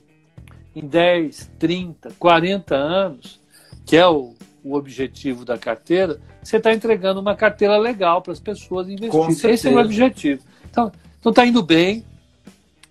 em 0.75 0.87
10, 0.87 1.52
30, 1.58 2.11
40 2.18 2.75
anos, 2.75 3.40
que 3.87 3.96
é 3.96 4.06
o, 4.06 4.34
o 4.62 4.75
objetivo 4.75 5.44
da 5.44 5.56
carteira, 5.56 6.18
você 6.42 6.56
está 6.56 6.73
entregando 6.73 7.20
uma 7.20 7.37
carteira 7.37 7.76
legal 7.76 8.20
para 8.23 8.32
as 8.32 8.40
pessoas 8.40 8.88
investirem. 8.88 9.52
Esse 9.52 9.68
é 9.68 9.73
o 9.73 9.78
objetivo. 9.78 10.42
Então, 10.68 10.90
está 11.25 11.46
indo 11.46 11.62
bem, 11.62 12.04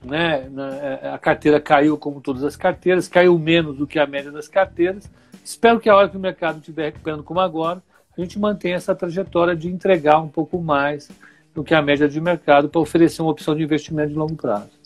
né? 0.03 0.49
É, 1.01 1.09
a 1.09 1.17
carteira 1.17 1.59
caiu 1.59 1.97
como 1.97 2.21
todas 2.21 2.43
as 2.43 2.55
carteiras, 2.55 3.07
caiu 3.07 3.37
menos 3.37 3.77
do 3.77 3.87
que 3.87 3.99
a 3.99 4.07
média 4.07 4.31
das 4.31 4.47
carteiras. 4.47 5.09
Espero 5.43 5.79
que 5.79 5.89
a 5.89 5.95
hora 5.95 6.09
que 6.09 6.17
o 6.17 6.19
mercado 6.19 6.59
estiver 6.59 6.85
recuperando 6.85 7.23
como 7.23 7.39
agora, 7.39 7.81
a 8.17 8.21
gente 8.21 8.37
mantenha 8.37 8.75
essa 8.75 8.93
trajetória 8.95 9.55
de 9.55 9.67
entregar 9.67 10.19
um 10.19 10.27
pouco 10.27 10.61
mais 10.61 11.09
do 11.53 11.63
que 11.63 11.73
a 11.73 11.81
média 11.81 12.07
de 12.07 12.19
mercado 12.19 12.69
para 12.69 12.81
oferecer 12.81 13.21
uma 13.21 13.31
opção 13.31 13.55
de 13.55 13.63
investimento 13.63 14.09
de 14.09 14.15
longo 14.15 14.35
prazo. 14.35 14.82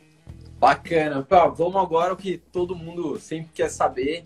Bacana. 0.60 1.26
Vamos 1.56 1.76
agora 1.76 2.14
o 2.14 2.18
que 2.18 2.38
todo 2.38 2.76
mundo 2.76 3.20
sempre 3.20 3.52
quer 3.54 3.70
saber. 3.70 4.26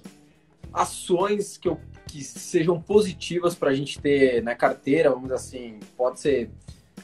Ações 0.73 1.57
que, 1.57 1.67
eu, 1.67 1.79
que 2.07 2.23
sejam 2.23 2.81
positivas 2.81 3.55
para 3.55 3.71
a 3.71 3.73
gente 3.73 3.99
ter 3.99 4.41
na 4.41 4.55
carteira, 4.55 5.09
vamos 5.09 5.31
assim, 5.31 5.79
pode 5.97 6.21
ser 6.21 6.49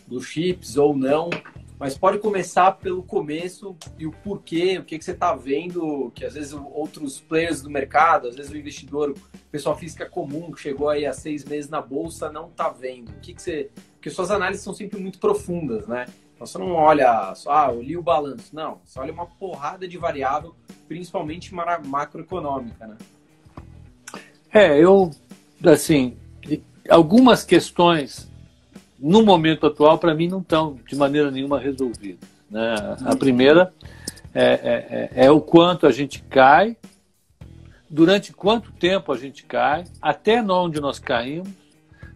blue 0.07 0.21
chips 0.21 0.77
ou 0.77 0.95
não, 0.95 1.29
mas 1.77 1.97
pode 1.97 2.19
começar 2.19 2.71
pelo 2.73 3.03
começo 3.03 3.75
e 3.99 4.07
o 4.07 4.11
porquê, 4.11 4.79
o 4.79 4.85
que, 4.85 4.97
que 4.97 5.03
você 5.03 5.11
está 5.11 5.35
vendo, 5.35 6.09
que 6.15 6.23
às 6.25 6.33
vezes 6.33 6.53
outros 6.53 7.19
players 7.19 7.61
do 7.61 7.69
mercado, 7.69 8.29
às 8.29 8.35
vezes 8.35 8.51
o 8.51 8.57
investidor, 8.57 9.13
pessoal 9.51 9.77
física 9.77 10.09
comum, 10.09 10.51
que 10.51 10.61
chegou 10.61 10.87
aí 10.87 11.05
há 11.05 11.11
seis 11.11 11.43
meses 11.43 11.69
na 11.69 11.81
bolsa, 11.81 12.31
não 12.31 12.47
está 12.47 12.69
vendo. 12.69 13.09
O 13.09 13.19
que, 13.19 13.33
que 13.33 13.41
você. 13.41 13.69
Porque 13.93 14.09
suas 14.09 14.31
análises 14.31 14.63
são 14.63 14.73
sempre 14.73 14.99
muito 14.99 15.19
profundas, 15.19 15.85
né? 15.85 16.05
Então 16.37 16.45
você 16.45 16.57
não 16.59 16.73
olha 16.73 17.33
só, 17.33 17.51
ah, 17.51 17.71
eu 17.73 17.81
li 17.81 17.97
o 17.97 18.01
balanço. 18.03 18.55
Não, 18.55 18.79
você 18.85 18.99
olha 18.99 19.11
uma 19.11 19.25
porrada 19.25 19.87
de 19.87 19.97
variável, 19.97 20.55
principalmente 20.87 21.51
macroeconômica, 21.53 22.85
né? 22.85 22.97
É, 24.53 24.79
eu, 24.79 25.09
assim, 25.65 26.15
algumas 26.87 27.43
questões 27.43 28.31
no 28.99 29.23
momento 29.23 29.65
atual, 29.65 29.97
para 29.97 30.13
mim, 30.13 30.27
não 30.27 30.39
estão 30.39 30.77
de 30.87 30.95
maneira 30.95 31.31
nenhuma 31.31 31.59
resolvidas. 31.59 32.29
Né? 32.49 32.75
A 33.03 33.15
primeira 33.15 33.73
é, 34.33 34.43
é, 34.43 35.09
é, 35.13 35.25
é, 35.25 35.31
o 35.31 35.41
quanto 35.41 35.87
a 35.87 35.91
gente 35.91 36.21
cai, 36.23 36.77
durante 37.89 38.31
quanto 38.31 38.71
tempo 38.71 39.11
a 39.11 39.17
gente 39.17 39.43
cai, 39.43 39.85
até 39.99 40.41
onde 40.41 40.79
nós 40.79 40.99
caímos, 40.99 41.49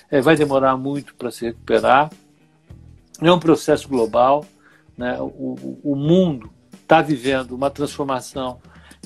é, 0.10 0.22
vai 0.22 0.36
demorar 0.36 0.76
muito 0.76 1.14
para 1.14 1.30
se 1.30 1.46
recuperar. 1.46 2.10
É 3.22 3.32
um 3.32 3.40
processo 3.40 3.88
global, 3.88 4.44
né? 4.98 5.18
o, 5.22 5.80
o 5.84 5.96
mundo 5.96 6.52
está 6.82 7.00
vivendo 7.00 7.52
uma 7.52 7.70
transformação 7.70 8.60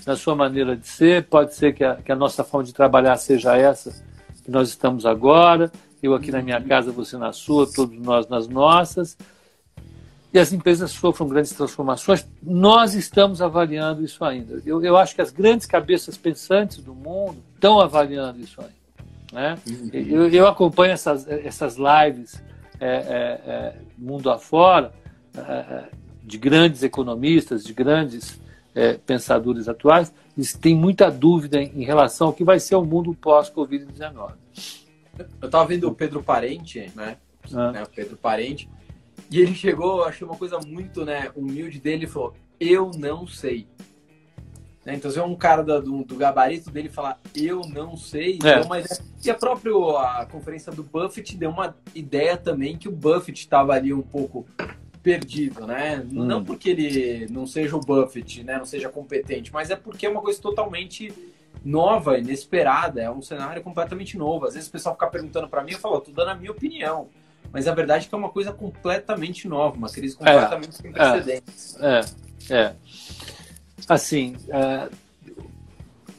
na 0.06 0.16
sua 0.16 0.36
maneira 0.36 0.76
de 0.76 0.88
ser, 0.88 1.26
pode 1.26 1.56
ser 1.56 1.74
que 1.74 1.84
a, 1.84 1.96
que 1.96 2.12
a 2.12 2.16
nossa 2.16 2.44
forma 2.44 2.66
de 2.66 2.74
trabalhar 2.74 3.18
seja 3.18 3.56
essa 3.58 4.06
que 4.44 4.52
nós 4.52 4.70
estamos 4.70 5.06
agora, 5.06 5.70
eu 6.02 6.16
aqui 6.16 6.32
na 6.32 6.42
minha 6.42 6.62
casa, 6.62 6.90
você 6.92 7.18
na 7.18 7.34
sua, 7.34 7.70
todos 7.70 8.00
nós 8.00 8.28
nas 8.30 8.48
nossas, 8.48 9.18
e 10.34 10.40
as 10.40 10.54
empresas 10.54 10.92
sofram 10.92 11.28
grandes 11.28 11.52
transformações. 11.52 12.26
Nós 12.42 12.94
estamos 12.94 13.42
avaliando 13.42 14.04
isso 14.04 14.24
ainda. 14.24 14.62
Eu, 14.66 14.84
eu 14.84 14.96
acho 14.96 15.16
que 15.16 15.22
as 15.22 15.32
grandes 15.32 15.66
cabeças 15.66 16.16
pensantes 16.16 16.78
do 16.78 16.94
mundo 16.94 17.38
estão 17.56 17.80
avaliando 17.80 18.40
isso 18.40 18.62
ainda. 18.62 18.74
Né? 19.34 19.58
Uhum. 19.68 19.90
Eu, 19.94 20.30
eu, 20.30 20.48
acompanho 20.48 20.94
essas, 20.94 21.28
essas 21.28 21.76
lives 21.76 22.42
é, 22.80 22.88
é, 22.88 23.52
é, 23.52 23.76
mundo 23.98 24.30
afora 24.30 24.94
é, 25.36 25.42
é, 25.42 25.84
de 26.24 26.38
grandes 26.38 26.84
economistas, 26.84 27.64
de 27.64 27.74
grandes 27.74 28.40
é, 28.78 28.94
pensadores 28.94 29.68
atuais, 29.68 30.14
eles 30.38 30.54
têm 30.54 30.76
muita 30.76 31.10
dúvida 31.10 31.60
em, 31.60 31.84
relação 31.84 32.28
ao 32.28 32.34
que 32.34 32.44
vai 32.44 32.60
ser 32.60 32.76
o 32.76 32.86
mundo 32.86 33.12
pós-Covid-19. 33.16 34.34
Eu 35.42 35.48
estava 35.48 35.66
vendo 35.66 35.88
o 35.88 35.96
Pedro 35.96 36.22
Parente, 36.22 36.92
né? 36.96 37.18
Ah. 37.56 37.72
né? 37.72 37.84
O 37.84 37.90
Pedro 37.90 38.16
Parente, 38.16 38.70
e 39.32 39.42
ele 39.42 39.56
chegou, 39.56 40.04
achei 40.04 40.28
uma 40.28 40.38
coisa 40.38 40.60
muito 40.60 41.04
né, 41.04 41.32
humilde 41.36 41.80
dele 41.80 42.06
e 42.06 42.08
falou: 42.08 42.36
Eu 42.60 42.92
não 42.96 43.26
sei. 43.26 43.66
Né? 44.86 44.94
Então, 44.94 45.10
se 45.10 45.18
é 45.18 45.24
um 45.24 45.36
cara 45.36 45.64
do, 45.64 46.04
do, 46.04 46.16
gabarito 46.16 46.70
dele 46.70 46.88
falar 46.88 47.20
eu 47.36 47.62
não 47.62 47.98
sei, 47.98 48.38
é. 48.44 48.62
uma 48.62 48.80
ideia. 48.80 49.02
E 49.26 49.30
a 49.32 49.34
própria 49.34 49.74
a 49.74 50.26
conferência 50.28 50.72
do 50.72 50.84
Buffett 50.84 51.36
deu 51.36 51.50
uma 51.50 51.76
ideia 51.96 52.38
também 52.38 52.78
que 52.78 52.88
o 52.88 52.92
Buffett 52.92 53.40
estava 53.40 53.74
ali 53.74 53.92
um 53.92 54.04
pouco 54.04 54.46
perdido, 55.02 55.66
né? 55.66 56.04
Hum. 56.12 56.26
Não 56.26 56.44
porque 56.44 56.70
ele 56.70 57.28
não 57.30 57.46
seja 57.46 57.76
o 57.76 57.80
Buffett, 57.80 58.44
né? 58.44 58.58
Não 58.58 58.66
seja 58.66 58.90
competente, 58.90 59.52
mas 59.52 59.70
é 59.70 59.76
porque 59.76 60.06
é 60.06 60.10
uma 60.10 60.22
coisa 60.22 60.42
totalmente 60.42 61.14
nova, 61.64 62.18
inesperada, 62.18 63.02
é 63.02 63.10
um 63.10 63.22
cenário 63.22 63.62
completamente 63.62 64.18
novo. 64.18 64.46
Às 64.46 64.54
vezes 64.54 64.70
o 64.70 64.72
pessoal 64.72 64.96
fica 64.96 65.08
perguntando 65.08 65.48
para 65.48 65.64
mim, 65.64 65.74
eu 65.74 65.80
falo, 65.80 66.00
tô 66.02 66.12
dando 66.12 66.30
a 66.30 66.36
minha 66.36 66.52
opinião. 66.52 67.10
Mas 67.52 67.68
a 67.68 67.74
verdade 67.74 68.06
é 68.06 68.10
que 68.10 68.16
é 68.16 68.18
uma 68.18 68.30
coisa 68.30 68.52
completamente 68.52 69.48
nova, 69.48 69.76
uma 69.76 69.90
crise 69.90 70.16
é, 70.16 70.18
completamente 70.18 70.70
é, 70.70 70.74
sem 70.74 70.92
precedentes. 70.92 71.78
É, 71.80 72.02
é. 72.50 72.76
Assim, 73.88 74.36
é, 74.50 74.90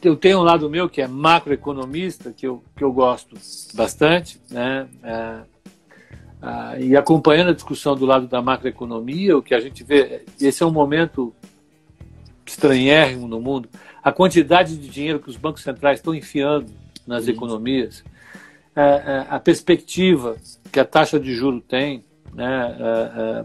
eu 0.02 0.16
tenho 0.16 0.38
um 0.38 0.42
lado 0.42 0.68
meu 0.70 0.88
que 0.88 1.02
é 1.02 1.06
macroeconomista, 1.06 2.32
que 2.32 2.46
eu, 2.46 2.62
que 2.76 2.82
eu 2.82 2.92
gosto 2.92 3.36
bastante, 3.74 4.40
né? 4.50 4.88
É, 5.02 5.40
e 6.78 6.96
acompanhando 6.96 7.50
a 7.50 7.54
discussão 7.54 7.96
do 7.96 8.06
lado 8.06 8.26
da 8.26 8.40
macroeconomia, 8.40 9.36
o 9.36 9.42
que 9.42 9.54
a 9.54 9.60
gente 9.60 9.82
vê, 9.82 10.24
esse 10.40 10.62
é 10.62 10.66
um 10.66 10.70
momento 10.70 11.34
estranhérrimo 12.46 13.26
no 13.26 13.40
mundo, 13.40 13.68
a 14.02 14.12
quantidade 14.12 14.76
de 14.76 14.88
dinheiro 14.88 15.18
que 15.18 15.28
os 15.28 15.36
bancos 15.36 15.62
centrais 15.62 15.98
estão 15.98 16.14
enfiando 16.14 16.66
nas 17.06 17.24
Sim. 17.24 17.32
economias, 17.32 18.04
é, 18.74 18.80
é, 18.80 19.26
a 19.28 19.40
perspectiva 19.40 20.36
que 20.70 20.78
a 20.78 20.84
taxa 20.84 21.18
de 21.18 21.34
juro 21.34 21.60
tem, 21.60 22.04
né, 22.32 22.76
é, 22.78 23.44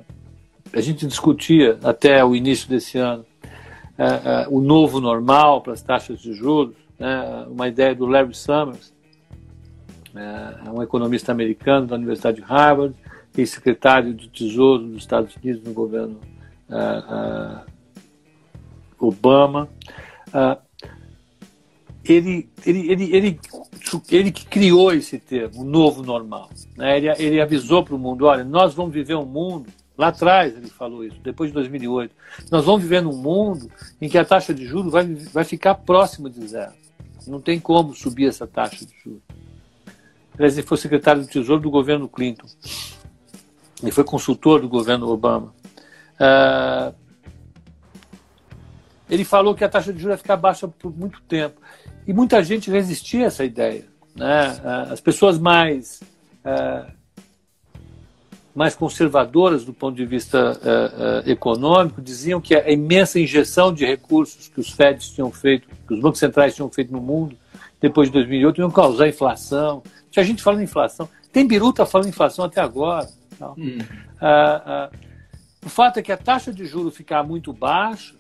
a 0.78 0.82
gente 0.82 1.08
discutia 1.08 1.80
até 1.84 2.24
o 2.24 2.36
início 2.36 2.70
desse 2.70 3.00
ano 3.00 3.26
o 4.50 4.60
novo 4.60 5.00
normal 5.00 5.62
para 5.62 5.74
as 5.74 5.82
taxas 5.82 6.20
de 6.20 6.34
juros, 6.34 6.76
né, 7.00 7.46
uma 7.48 7.68
ideia 7.68 7.96
do 7.96 8.06
Larry 8.06 8.34
Summers, 8.34 8.93
um 10.72 10.82
economista 10.82 11.32
americano 11.32 11.88
da 11.88 11.96
Universidade 11.96 12.38
de 12.38 12.44
Harvard 12.44 12.96
e 13.38 13.46
secretário 13.46 14.14
do 14.14 14.28
Tesouro 14.28 14.84
dos 14.84 14.98
Estados 14.98 15.36
Unidos 15.36 15.64
no 15.64 15.74
governo 15.74 16.20
Obama. 19.00 19.68
ele, 22.04 22.50
ele, 22.66 22.92
ele, 22.92 23.16
ele 23.16 23.40
ele 24.10 24.32
que 24.32 24.46
criou 24.46 24.94
esse 24.94 25.20
termo, 25.20 25.62
o 25.62 25.64
novo 25.64 26.02
normal. 26.02 26.50
Né? 26.78 26.98
Ele, 26.98 27.10
ele 27.20 27.42
avisou 27.42 27.84
para 27.84 27.96
o 27.96 28.00
mundo: 28.00 28.26
olha, 28.26 28.44
nós 28.44 28.74
vamos 28.74 28.94
viver 28.94 29.16
um 29.16 29.26
mundo. 29.26 29.70
Lá 29.96 30.08
atrás 30.08 30.56
ele 30.58 30.68
falou 30.68 31.04
isso, 31.04 31.20
depois 31.24 31.52
de 31.52 31.54
2008. 31.54 32.16
Nós 32.50 32.66
vamos 32.66 32.82
viver 32.82 33.02
num 33.02 33.16
mundo 33.16 33.70
em 34.02 34.10
que 34.10 34.18
a 34.18 34.26
taxa 34.26 34.54
de 34.54 34.66
juros 34.66 34.92
vai, 34.92 35.06
vai 35.06 35.44
ficar 35.44 35.76
próxima 35.76 36.30
de 36.30 36.48
zero. 36.48 36.74
Não 37.28 37.40
tem 37.40 37.60
como 37.60 37.94
subir 37.94 38.28
essa 38.28 38.48
taxa 38.48 38.86
de 38.86 38.94
juros. 39.04 39.22
Ele 40.38 40.64
foi 40.64 40.78
secretário 40.78 41.22
do 41.22 41.28
Tesouro 41.28 41.62
do 41.62 41.70
governo 41.70 42.10
Clinton. 42.10 42.48
Ele 43.82 43.92
foi 43.92 44.04
consultor 44.04 44.62
do 44.62 44.70
governo 44.70 45.10
Obama. 45.10 45.54
Uh, 46.16 46.96
ele 49.10 49.24
falou 49.24 49.54
que 49.54 49.64
a 49.64 49.70
taxa 49.70 49.94
de 49.94 50.00
juros 50.00 50.16
ia 50.16 50.18
ficar 50.18 50.38
baixa 50.38 50.68
por 50.68 50.96
muito 50.96 51.22
tempo. 51.24 51.62
E 52.08 52.14
muita 52.14 52.44
gente 52.44 52.72
resistia 52.72 53.26
a 53.26 53.28
essa 53.28 53.46
ideia. 53.46 53.86
Né? 54.16 54.60
As 54.90 55.00
pessoas 55.00 55.38
mais, 55.38 56.02
é, 56.44 56.86
mais 58.56 58.76
conservadoras 58.76 59.66
do 59.66 59.74
ponto 59.74 59.96
de 59.96 60.06
vista 60.06 60.60
econômico 61.26 62.02
diziam 62.02 62.42
que 62.42 62.56
a 62.56 62.72
imensa 62.72 63.20
injeção 63.20 63.74
de 63.74 63.86
recursos 63.86 64.48
que 64.48 64.60
os 64.60 64.72
FEDs 64.72 65.10
tinham 65.10 65.32
feito, 65.32 65.68
que 65.88 65.94
os 65.94 66.00
bancos 66.00 66.20
centrais 66.20 66.56
tinham 66.56 66.70
feito 66.70 66.92
no 66.92 67.02
mundo 67.02 67.38
depois 67.84 68.08
de 68.08 68.14
2008, 68.14 68.62
iam 68.62 68.72
causar 68.72 69.10
inflação. 69.10 69.84
Tinha 70.10 70.24
gente 70.24 70.42
falando 70.42 70.64
inflação. 70.64 71.10
Tem 71.34 71.46
biruta 71.46 71.86
falando 71.86 72.08
em 72.08 72.12
inflação 72.12 72.46
até 72.46 72.62
agora. 72.62 73.10
Hum. 73.58 73.78
o 75.66 75.68
fato 75.68 76.00
é 76.00 76.02
que 76.02 76.14
a 76.14 76.16
taxa 76.16 76.54
de 76.54 76.66
juros 76.66 76.96
ficar 76.96 77.24
muito 77.24 77.52
baixa 77.52 78.16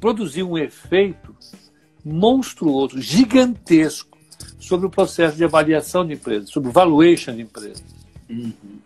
produziu 0.00 0.50
um 0.50 0.56
efeito 0.56 1.36
monstruoso, 2.02 3.02
gigantesco, 3.02 4.16
sobre 4.58 4.86
o 4.86 4.90
processo 4.90 5.36
de 5.36 5.44
avaliação 5.44 6.06
de 6.06 6.14
empresas, 6.14 6.48
sobre 6.48 6.70
o 6.70 6.72
valuation 6.72 7.34
de 7.34 7.42
empresas. 7.42 7.84
Uhum. 8.30 8.78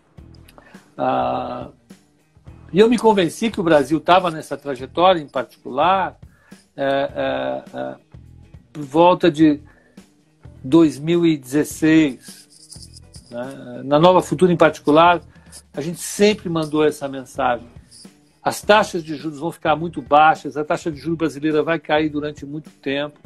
Ah, 0.97 1.69
e 2.73 2.79
eu 2.79 2.89
me 2.89 2.97
convenci 2.97 3.49
que 3.49 3.61
o 3.61 3.63
Brasil 3.63 3.97
estava 3.97 4.29
nessa 4.29 4.57
trajetória 4.57 5.21
em 5.21 5.27
particular 5.27 6.19
é, 6.75 6.83
é, 6.83 7.77
é, 7.77 7.95
por 8.73 8.83
volta 8.83 9.31
de 9.31 9.61
2016. 10.67 12.97
Né? 13.31 13.81
Na 13.85 13.99
Nova 13.99 14.21
Futura, 14.21 14.51
em 14.51 14.57
particular, 14.57 15.21
a 15.73 15.81
gente 15.81 15.99
sempre 15.99 16.49
mandou 16.49 16.85
essa 16.85 17.07
mensagem. 17.07 17.67
As 18.43 18.61
taxas 18.61 19.03
de 19.03 19.15
juros 19.15 19.39
vão 19.39 19.51
ficar 19.51 19.75
muito 19.75 20.01
baixas, 20.01 20.55
a 20.55 20.63
taxa 20.63 20.91
de 20.91 20.97
juros 20.97 21.17
brasileira 21.17 21.61
vai 21.61 21.79
cair 21.79 22.09
durante 22.09 22.45
muito 22.45 22.69
tempo, 22.69 23.19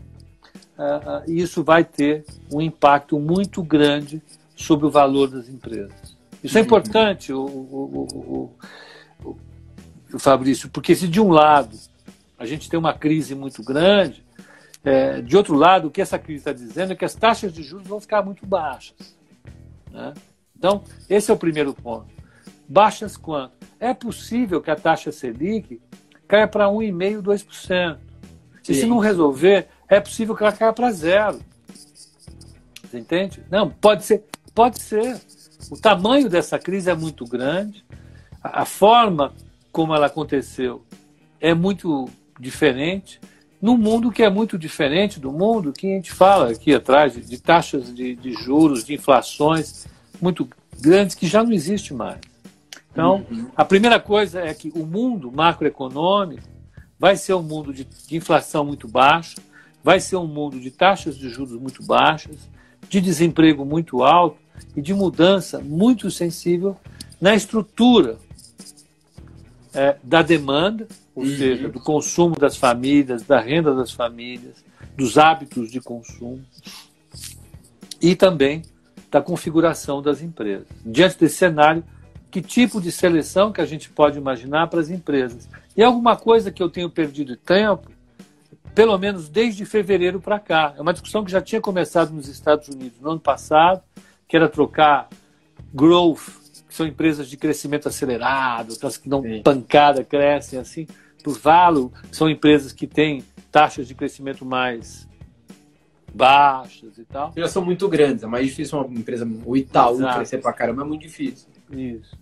uh, 0.77 0.81
uh, 0.81 1.31
e 1.31 1.39
isso 1.39 1.63
vai 1.63 1.83
ter 1.83 2.25
um 2.51 2.59
impacto 2.59 3.19
muito 3.19 3.61
grande 3.61 4.21
sobre 4.55 4.87
o 4.87 4.89
valor 4.89 5.29
das 5.29 5.47
empresas. 5.47 6.17
Isso 6.43 6.57
é 6.57 6.61
uhum. 6.61 6.65
importante, 6.65 7.31
o, 7.31 7.45
o, 7.45 8.51
o, 9.23 9.37
o, 10.13 10.19
Fabrício, 10.19 10.69
porque 10.69 10.95
se 10.95 11.07
de 11.07 11.21
um 11.21 11.29
lado 11.29 11.77
a 12.37 12.45
gente 12.45 12.67
tem 12.67 12.79
uma 12.79 12.93
crise 12.93 13.35
muito 13.35 13.63
grande, 13.63 14.25
é, 14.83 15.21
de 15.21 15.37
outro 15.37 15.55
lado, 15.55 15.87
o 15.87 15.91
que 15.91 16.01
essa 16.01 16.17
crise 16.17 16.39
está 16.39 16.53
dizendo 16.53 16.93
é 16.93 16.95
que 16.95 17.05
as 17.05 17.13
taxas 17.13 17.53
de 17.53 17.61
juros 17.61 17.87
vão 17.87 17.99
ficar 17.99 18.23
muito 18.23 18.45
baixas. 18.45 19.15
Né? 19.91 20.13
Então, 20.57 20.83
esse 21.09 21.29
é 21.29 21.33
o 21.33 21.37
primeiro 21.37 21.73
ponto. 21.73 22.07
Baixas 22.67 23.17
quanto? 23.17 23.53
É 23.79 23.93
possível 23.93 24.61
que 24.61 24.71
a 24.71 24.75
taxa 24.75 25.11
Selic 25.11 25.81
caia 26.27 26.47
para 26.47 26.67
1,5%, 26.67 27.21
2%. 27.21 27.97
E 28.69 28.73
se 28.73 28.85
não 28.85 28.99
resolver, 28.99 29.67
é 29.89 29.99
possível 29.99 30.35
que 30.35 30.43
ela 30.43 30.51
caia 30.51 30.71
para 30.71 30.91
zero. 30.91 31.39
Você 32.83 32.99
entende? 32.99 33.43
Não, 33.49 33.69
pode 33.69 34.05
ser. 34.05 34.23
Pode 34.53 34.79
ser. 34.81 35.19
O 35.69 35.77
tamanho 35.77 36.29
dessa 36.29 36.59
crise 36.59 36.89
é 36.89 36.95
muito 36.95 37.25
grande. 37.25 37.83
A 38.43 38.65
forma 38.65 39.33
como 39.71 39.95
ela 39.95 40.07
aconteceu 40.07 40.83
é 41.39 41.53
muito 41.53 42.07
diferente. 42.39 43.19
Num 43.61 43.77
mundo 43.77 44.11
que 44.11 44.23
é 44.23 44.29
muito 44.29 44.57
diferente 44.57 45.19
do 45.19 45.31
mundo 45.31 45.71
que 45.71 45.87
a 45.87 45.95
gente 45.95 46.11
fala 46.11 46.51
aqui 46.51 46.73
atrás, 46.73 47.13
de, 47.13 47.21
de 47.21 47.39
taxas 47.39 47.93
de, 47.93 48.15
de 48.15 48.33
juros, 48.33 48.83
de 48.83 48.95
inflações 48.95 49.85
muito 50.19 50.49
grandes 50.79 51.15
que 51.15 51.27
já 51.27 51.43
não 51.43 51.51
existe 51.51 51.93
mais. 51.93 52.19
Então, 52.91 53.25
uhum. 53.29 53.47
a 53.55 53.63
primeira 53.63 53.99
coisa 53.99 54.41
é 54.41 54.53
que 54.53 54.71
o 54.75 54.85
mundo 54.85 55.31
macroeconômico 55.31 56.43
vai 56.99 57.15
ser 57.15 57.33
um 57.33 57.41
mundo 57.41 57.73
de, 57.73 57.85
de, 57.85 58.15
inflação 58.17 58.65
muito 58.65 58.87
baixa, 58.87 59.35
vai 59.83 59.99
ser 59.99 60.17
um 60.17 60.27
mundo 60.27 60.59
de 60.59 60.69
taxas 60.69 61.17
de 61.17 61.29
juros 61.29 61.59
muito 61.59 61.83
baixas, 61.83 62.49
de 62.89 62.99
desemprego 62.99 63.63
muito 63.63 64.03
alto 64.03 64.37
e 64.75 64.81
de 64.81 64.93
mudança 64.93 65.59
muito 65.59 66.11
sensível 66.11 66.75
na 67.19 67.33
estrutura 67.33 68.17
é, 69.73 69.95
da 70.03 70.21
demanda, 70.21 70.87
ou 71.15 71.23
uhum. 71.23 71.37
seja, 71.37 71.69
do 71.69 71.79
consumo 71.79 72.35
das 72.35 72.55
famílias, 72.55 73.23
da 73.23 73.39
renda 73.39 73.73
das 73.73 73.91
famílias, 73.91 74.63
dos 74.95 75.17
hábitos 75.17 75.71
de 75.71 75.81
consumo 75.81 76.41
e 78.01 78.15
também 78.15 78.63
da 79.09 79.21
configuração 79.21 80.01
das 80.01 80.21
empresas. 80.21 80.67
Diante 80.85 81.17
desse 81.19 81.35
cenário, 81.35 81.83
que 82.31 82.41
tipo 82.41 82.79
de 82.79 82.91
seleção 82.91 83.51
que 83.51 83.59
a 83.59 83.65
gente 83.65 83.89
pode 83.89 84.17
imaginar 84.17 84.67
para 84.67 84.79
as 84.79 84.89
empresas. 84.89 85.49
E 85.75 85.83
alguma 85.83 86.15
coisa 86.15 86.49
que 86.49 86.63
eu 86.63 86.69
tenho 86.69 86.89
perdido 86.89 87.35
tempo, 87.35 87.91
pelo 88.73 88.97
menos 88.97 89.27
desde 89.27 89.65
fevereiro 89.65 90.21
para 90.21 90.39
cá. 90.39 90.73
É 90.77 90.81
uma 90.81 90.93
discussão 90.93 91.25
que 91.25 91.31
já 91.31 91.41
tinha 91.41 91.59
começado 91.59 92.11
nos 92.11 92.29
Estados 92.29 92.69
Unidos 92.69 92.99
no 93.01 93.11
ano 93.11 93.19
passado, 93.19 93.81
que 94.27 94.37
era 94.37 94.47
trocar 94.47 95.09
growth, 95.73 96.40
que 96.71 96.77
são 96.77 96.87
empresas 96.87 97.29
de 97.29 97.35
crescimento 97.35 97.89
acelerado, 97.89 98.73
aquelas 98.73 98.95
que 98.95 99.09
dão 99.09 99.21
Sim. 99.21 99.41
pancada, 99.43 100.05
crescem 100.05 100.57
assim, 100.57 100.87
por 101.21 101.37
que 101.37 102.15
são 102.15 102.29
empresas 102.29 102.71
que 102.71 102.87
têm 102.87 103.25
taxas 103.51 103.85
de 103.85 103.93
crescimento 103.93 104.45
mais 104.45 105.05
baixas 106.13 106.97
e 106.97 107.03
tal. 107.03 107.33
Já 107.35 107.49
são 107.49 107.65
muito 107.65 107.89
grandes, 107.89 108.23
é 108.23 108.27
mais 108.27 108.45
difícil 108.45 108.79
uma 108.79 108.97
empresa, 108.97 109.27
o 109.45 109.57
Itaú 109.57 109.95
Exato. 109.95 110.15
crescer 110.15 110.37
para 110.37 110.53
caramba 110.53 110.83
é 110.83 110.85
muito 110.85 111.01
difícil. 111.01 111.49
Isso. 111.69 112.15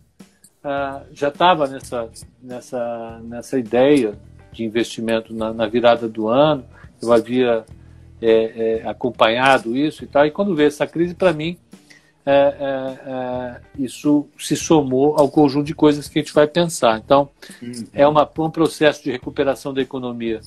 Uh, 0.64 1.06
já 1.12 1.28
estava 1.28 1.68
nessa, 1.68 2.10
nessa, 2.42 3.22
nessa 3.24 3.60
ideia 3.60 4.18
de 4.52 4.64
investimento 4.64 5.32
na, 5.32 5.54
na 5.54 5.68
virada 5.68 6.10
do 6.10 6.28
ano, 6.28 6.66
eu 7.00 7.14
havia 7.14 7.66
é, 8.20 8.80
é, 8.82 8.90
acompanhado 8.90 9.78
isso 9.78 10.04
e 10.04 10.08
tal, 10.08 10.26
e 10.26 10.32
quando 10.32 10.56
veio 10.56 10.68
essa 10.70 10.88
crise, 10.88 11.14
para 11.14 11.34
mim, 11.34 11.56
é, 12.30 12.56
é, 12.60 13.10
é, 13.10 13.62
isso 13.80 14.28
se 14.38 14.56
somou 14.56 15.18
ao 15.18 15.32
conjunto 15.32 15.66
de 15.66 15.74
coisas 15.74 16.08
que 16.08 16.20
a 16.20 16.22
gente 16.22 16.34
vai 16.34 16.46
pensar. 16.46 17.00
Então, 17.04 17.28
uhum. 17.60 17.88
é 17.92 18.08
uma, 18.08 18.30
um 18.38 18.52
processo 18.52 19.04
de 19.04 19.12
recuperação 19.12 19.74
da 19.74 19.82
economia 19.82 20.40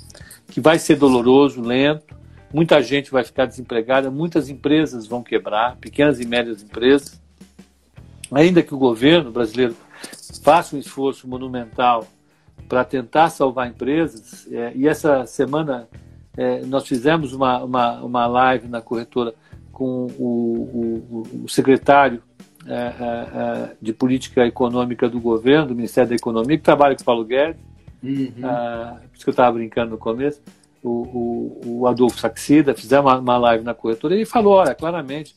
que 0.46 0.60
vai 0.60 0.78
ser 0.78 0.94
doloroso, 0.94 1.60
lento, 1.60 2.14
muita 2.54 2.80
gente 2.80 3.10
vai 3.10 3.24
ficar 3.24 3.46
desempregada, 3.46 4.12
muitas 4.12 4.48
empresas 4.48 5.08
vão 5.08 5.24
quebrar, 5.24 5.76
pequenas 5.76 6.20
e 6.20 6.24
médias 6.24 6.62
empresas, 6.62 7.20
ainda 8.30 8.62
que 8.62 8.72
o 8.72 8.78
governo 8.78 9.32
brasileiro 9.32 9.74
faça 10.40 10.76
um 10.76 10.78
esforço 10.78 11.26
monumental 11.26 12.06
para 12.68 12.84
tentar 12.84 13.28
salvar 13.30 13.68
empresas, 13.68 14.46
é, 14.52 14.72
e 14.76 14.86
essa 14.86 15.26
semana 15.26 15.88
é, 16.36 16.64
nós 16.64 16.86
fizemos 16.86 17.32
uma, 17.32 17.58
uma, 17.64 18.02
uma 18.02 18.26
live 18.26 18.68
na 18.68 18.80
corretora 18.80 19.34
com 19.82 20.06
o, 20.18 21.02
o, 21.10 21.44
o 21.44 21.48
secretário 21.48 22.22
é, 22.66 22.72
é, 22.72 22.78
é 22.78 23.76
de 23.82 23.92
política 23.92 24.46
econômica 24.46 25.08
do 25.08 25.18
governo, 25.18 25.66
do 25.66 25.74
Ministério 25.74 26.10
da 26.10 26.14
Economia, 26.14 26.56
que 26.56 26.62
trabalha 26.62 26.94
com 26.94 27.02
o 27.02 27.04
Paulo 27.04 27.24
Guedes, 27.24 27.60
uhum. 28.02 28.32
Ah, 28.44 28.98
por 29.00 29.16
isso 29.16 29.24
que 29.24 29.30
eu 29.30 29.32
estava 29.32 29.52
brincando 29.52 29.90
no 29.90 29.98
começo, 29.98 30.40
o, 30.82 30.88
o, 30.88 31.80
o 31.80 31.86
Adolfo 31.88 32.18
Saxida, 32.18 32.74
fizemos 32.74 33.10
uma, 33.10 33.18
uma 33.18 33.38
live 33.38 33.64
na 33.64 33.74
corretora, 33.74 34.14
e 34.14 34.18
ele 34.18 34.24
falou, 34.26 34.54
olha, 34.54 34.74
claramente 34.74 35.34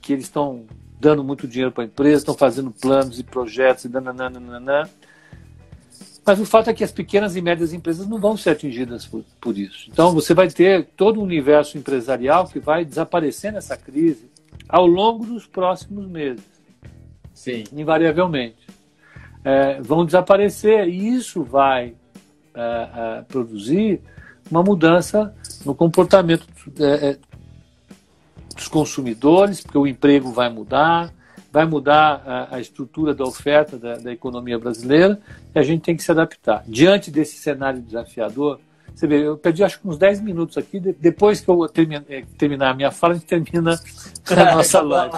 que 0.00 0.12
eles 0.12 0.24
estão 0.24 0.64
dando 1.00 1.24
muito 1.24 1.48
dinheiro 1.48 1.72
para 1.72 1.82
a 1.82 1.86
empresa, 1.86 2.18
estão 2.18 2.34
fazendo 2.34 2.70
planos 2.70 3.18
e 3.18 3.24
projetos 3.24 3.84
e 3.84 3.88
dananana. 3.88 4.88
Mas 6.24 6.38
o 6.38 6.46
fato 6.46 6.70
é 6.70 6.74
que 6.74 6.84
as 6.84 6.92
pequenas 6.92 7.34
e 7.34 7.42
médias 7.42 7.72
empresas 7.72 8.06
não 8.06 8.20
vão 8.20 8.36
ser 8.36 8.50
atingidas 8.50 9.06
por, 9.06 9.24
por 9.40 9.58
isso. 9.58 9.88
Então, 9.90 10.12
você 10.12 10.32
vai 10.32 10.48
ter 10.48 10.86
todo 10.96 11.20
um 11.20 11.24
universo 11.24 11.76
empresarial 11.76 12.46
que 12.46 12.60
vai 12.60 12.84
desaparecer 12.84 13.52
nessa 13.52 13.76
crise 13.76 14.30
ao 14.68 14.86
longo 14.86 15.26
dos 15.26 15.46
próximos 15.46 16.06
meses. 16.06 16.44
Sim. 17.34 17.64
Invariavelmente. 17.72 18.66
É, 19.44 19.80
vão 19.80 20.04
desaparecer 20.04 20.88
e 20.88 21.16
isso 21.16 21.42
vai 21.42 21.94
é, 22.54 22.60
é, 22.60 23.22
produzir 23.22 24.00
uma 24.48 24.62
mudança 24.62 25.34
no 25.64 25.74
comportamento 25.74 26.46
é, 26.78 27.10
é, 27.10 27.18
dos 28.54 28.68
consumidores, 28.68 29.60
porque 29.60 29.78
o 29.78 29.86
emprego 29.86 30.30
vai 30.30 30.48
mudar, 30.48 31.12
vai 31.52 31.66
mudar 31.66 32.22
a, 32.26 32.56
a 32.56 32.60
estrutura 32.60 33.14
da 33.14 33.24
oferta 33.24 33.76
da, 33.76 33.96
da, 33.96 34.10
economia 34.10 34.58
brasileira 34.58 35.20
e 35.54 35.58
a 35.58 35.62
gente 35.62 35.82
tem 35.82 35.94
que 35.94 36.02
se 36.02 36.10
adaptar. 36.10 36.64
Diante 36.66 37.10
desse 37.10 37.36
cenário 37.36 37.82
desafiador, 37.82 38.58
você 38.94 39.06
vê, 39.06 39.26
eu 39.26 39.36
perdi 39.36 39.62
acho 39.62 39.78
que 39.78 39.86
uns 39.86 39.98
10 39.98 40.22
minutos 40.22 40.56
aqui, 40.56 40.80
depois 40.80 41.42
que 41.42 41.50
eu 41.50 41.68
terminar, 41.68 42.04
eh, 42.08 42.24
terminar 42.38 42.70
a 42.70 42.74
minha 42.74 42.90
fala, 42.90 43.12
a 43.12 43.16
gente 43.16 43.26
termina 43.26 43.78
a 44.30 44.54
nossa 44.56 44.80
live. 44.80 45.14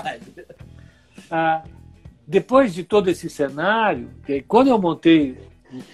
Ah, 1.31 1.62
depois 2.27 2.75
de 2.75 2.83
todo 2.83 3.09
esse 3.09 3.31
cenário, 3.31 4.11
quando 4.49 4.68
eu 4.68 4.79
montei, 4.79 5.38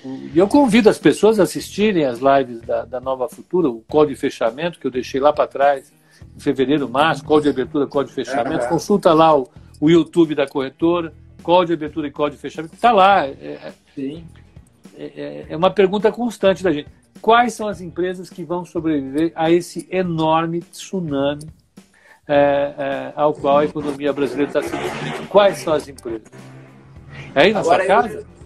e 0.02 0.38
eu 0.38 0.48
convido 0.48 0.88
as 0.88 0.98
pessoas 0.98 1.38
a 1.38 1.42
assistirem 1.42 2.04
as 2.04 2.18
lives 2.18 2.62
da, 2.62 2.84
da 2.84 3.00
Nova 3.00 3.28
Futura, 3.28 3.68
o 3.68 3.82
código 3.88 4.14
de 4.14 4.20
fechamento 4.20 4.78
que 4.78 4.86
eu 4.86 4.90
deixei 4.90 5.20
lá 5.20 5.32
para 5.32 5.46
trás, 5.46 5.92
em 6.34 6.40
fevereiro, 6.40 6.88
março, 6.88 7.24
código 7.24 7.52
de 7.52 7.60
abertura, 7.60 7.86
código 7.86 8.14
de 8.14 8.24
fechamento, 8.24 8.68
consulta 8.68 9.12
lá 9.12 9.36
o, 9.36 9.48
o 9.80 9.88
YouTube 9.88 10.34
da 10.34 10.46
corretora, 10.46 11.12
código 11.42 11.68
de 11.68 11.84
abertura 11.84 12.06
e 12.06 12.10
código 12.10 12.36
de 12.36 12.42
fechamento, 12.42 12.74
está 12.74 12.92
lá. 12.92 13.26
É, 13.26 13.30
é, 13.30 13.72
Sim. 13.94 14.24
É, 14.96 15.04
é, 15.04 15.46
é, 15.48 15.56
uma 15.56 15.70
pergunta 15.70 16.12
constante 16.12 16.62
da 16.62 16.70
gente. 16.70 16.88
Quais 17.22 17.54
são 17.54 17.66
as 17.66 17.80
empresas 17.80 18.28
que 18.28 18.44
vão 18.44 18.64
sobreviver 18.64 19.32
a 19.34 19.50
esse 19.50 19.88
enorme 19.90 20.60
tsunami 20.60 21.48
é, 22.28 22.74
é 22.78 23.12
ao 23.16 23.34
qual 23.34 23.58
a 23.58 23.64
economia 23.64 24.12
brasileira 24.12 24.50
está 24.50 24.62
se 24.62 25.26
Quais 25.28 25.58
são 25.58 25.72
as 25.72 25.88
empresas? 25.88 26.28
É 27.34 27.42
aí 27.42 27.52
na 27.52 27.60
Agora, 27.60 27.84
sua 27.84 27.94
casa? 27.94 28.14
Eu... 28.18 28.40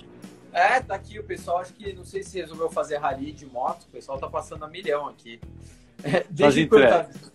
É, 0.53 0.81
tá 0.81 0.95
aqui 0.95 1.19
o 1.19 1.25
pessoal, 1.25 1.59
acho 1.59 1.73
que 1.73 1.93
não 1.93 2.05
sei 2.05 2.23
se 2.23 2.39
resolveu 2.39 2.71
fazer 2.71 2.99
rally 2.99 3.33
de 3.33 3.45
moto, 3.45 3.83
o 3.83 3.91
pessoal 3.91 4.19
tá 4.19 4.29
passando 4.29 4.65
a 4.65 4.69
milhão 4.69 5.09
aqui. 5.09 5.41
É, 6.03 6.23
deixa 6.29 6.61
entregas. 6.61 7.33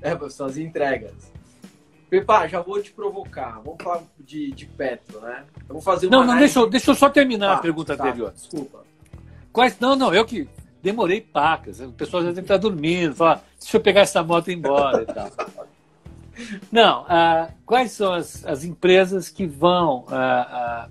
É, 0.00 0.28
são 0.28 0.46
as 0.46 0.56
entregas. 0.56 1.12
Pepa, 2.12 2.46
já 2.46 2.60
vou 2.60 2.78
te 2.82 2.92
provocar. 2.92 3.58
Vamos 3.64 3.82
falar 3.82 4.02
de, 4.20 4.50
de 4.50 4.66
Petro, 4.66 5.18
né? 5.22 5.44
Eu 5.66 5.76
vou 5.76 5.80
fazer 5.80 6.08
uma. 6.08 6.18
Não, 6.18 6.26
não, 6.26 6.38
deixa, 6.38 6.58
eu, 6.58 6.68
deixa 6.68 6.90
eu 6.90 6.94
só 6.94 7.08
terminar 7.08 7.46
tá, 7.46 7.54
a 7.54 7.58
pergunta 7.58 7.96
tá, 7.96 8.04
anterior. 8.04 8.32
Desculpa. 8.32 8.84
Quais, 9.50 9.80
não, 9.80 9.96
não, 9.96 10.14
eu 10.14 10.22
que 10.26 10.46
demorei 10.82 11.22
pacas. 11.22 11.80
O 11.80 11.90
pessoal 11.92 12.22
já 12.22 12.28
deve 12.28 12.42
estar 12.42 12.58
dormindo, 12.58 13.14
fala, 13.14 13.42
deixa 13.58 13.78
eu 13.78 13.80
pegar 13.80 14.02
essa 14.02 14.22
moto 14.22 14.48
e 14.48 14.52
ir 14.52 14.58
embora 14.58 15.02
e 15.02 15.06
tal. 15.06 15.30
Não, 16.72 17.04
ah, 17.08 17.50
quais 17.66 17.92
são 17.92 18.10
as, 18.10 18.44
as 18.46 18.64
empresas 18.64 19.28
que 19.28 19.46
vão, 19.46 20.06
ah, 20.08 20.48
ah, 20.50 20.88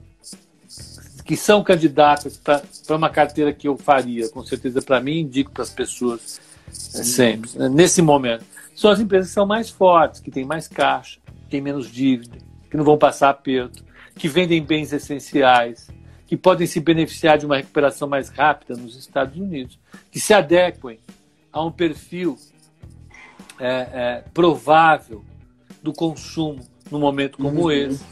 que 1.26 1.36
são 1.36 1.64
candidatas 1.64 2.38
para 2.38 2.96
uma 2.96 3.10
carteira 3.10 3.52
que 3.52 3.68
eu 3.68 3.76
faria, 3.76 4.30
com 4.30 4.44
certeza 4.44 4.84
para 4.84 5.02
mim, 5.02 5.22
indico 5.22 5.52
para 5.52 5.64
as 5.64 5.72
pessoas 5.72 6.40
sempre, 6.72 7.50
nesse 7.70 8.04
momento 8.04 8.46
são 8.82 8.90
as 8.90 9.00
empresas 9.00 9.28
que 9.28 9.36
são 9.36 9.46
mais 9.46 9.70
fortes, 9.70 10.20
que 10.20 10.32
têm 10.32 10.44
mais 10.44 10.68
caixa, 10.68 11.20
que 11.26 11.50
têm 11.52 11.62
menos 11.62 11.88
dívida, 11.88 12.40
que 12.68 12.76
não 12.76 12.84
vão 12.84 12.98
passar 12.98 13.30
aperto, 13.30 13.86
que 14.16 14.28
vendem 14.28 14.64
bens 14.64 14.92
essenciais, 14.92 15.88
que 16.26 16.36
podem 16.36 16.66
se 16.66 16.80
beneficiar 16.80 17.38
de 17.38 17.46
uma 17.46 17.58
recuperação 17.58 18.08
mais 18.08 18.30
rápida 18.30 18.76
nos 18.76 18.98
Estados 18.98 19.38
Unidos, 19.40 19.80
que 20.10 20.20
se 20.20 20.34
adequem 20.34 21.00
a 21.54 21.64
um 21.64 21.72
perfil 21.72 22.40
é, 23.60 23.68
é, 23.70 24.24
provável 24.34 25.24
do 25.84 25.94
consumo 25.94 26.68
num 26.90 27.00
momento 27.00 27.38
como 27.38 27.66
uhum. 27.66 27.72
esse. 27.72 28.04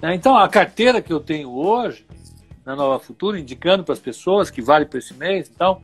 Né? 0.00 0.14
Então, 0.14 0.36
a 0.36 0.48
carteira 0.48 1.02
que 1.02 1.12
eu 1.12 1.18
tenho 1.18 1.50
hoje, 1.50 2.06
na 2.64 2.76
Nova 2.76 3.00
Futura, 3.00 3.40
indicando 3.40 3.82
para 3.82 3.94
as 3.94 3.98
pessoas 3.98 4.48
que 4.48 4.62
vale 4.62 4.86
para 4.86 5.00
esse 5.00 5.12
mês, 5.14 5.50
então, 5.52 5.82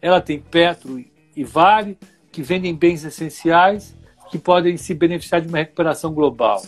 ela 0.00 0.18
tem 0.18 0.40
Petro 0.40 1.04
e 1.36 1.44
Vale, 1.44 1.98
que 2.30 2.42
vendem 2.42 2.74
bens 2.74 3.04
essenciais 3.04 3.94
que 4.30 4.38
podem 4.38 4.76
se 4.76 4.94
beneficiar 4.94 5.40
de 5.40 5.48
uma 5.48 5.58
recuperação 5.58 6.14
global. 6.14 6.62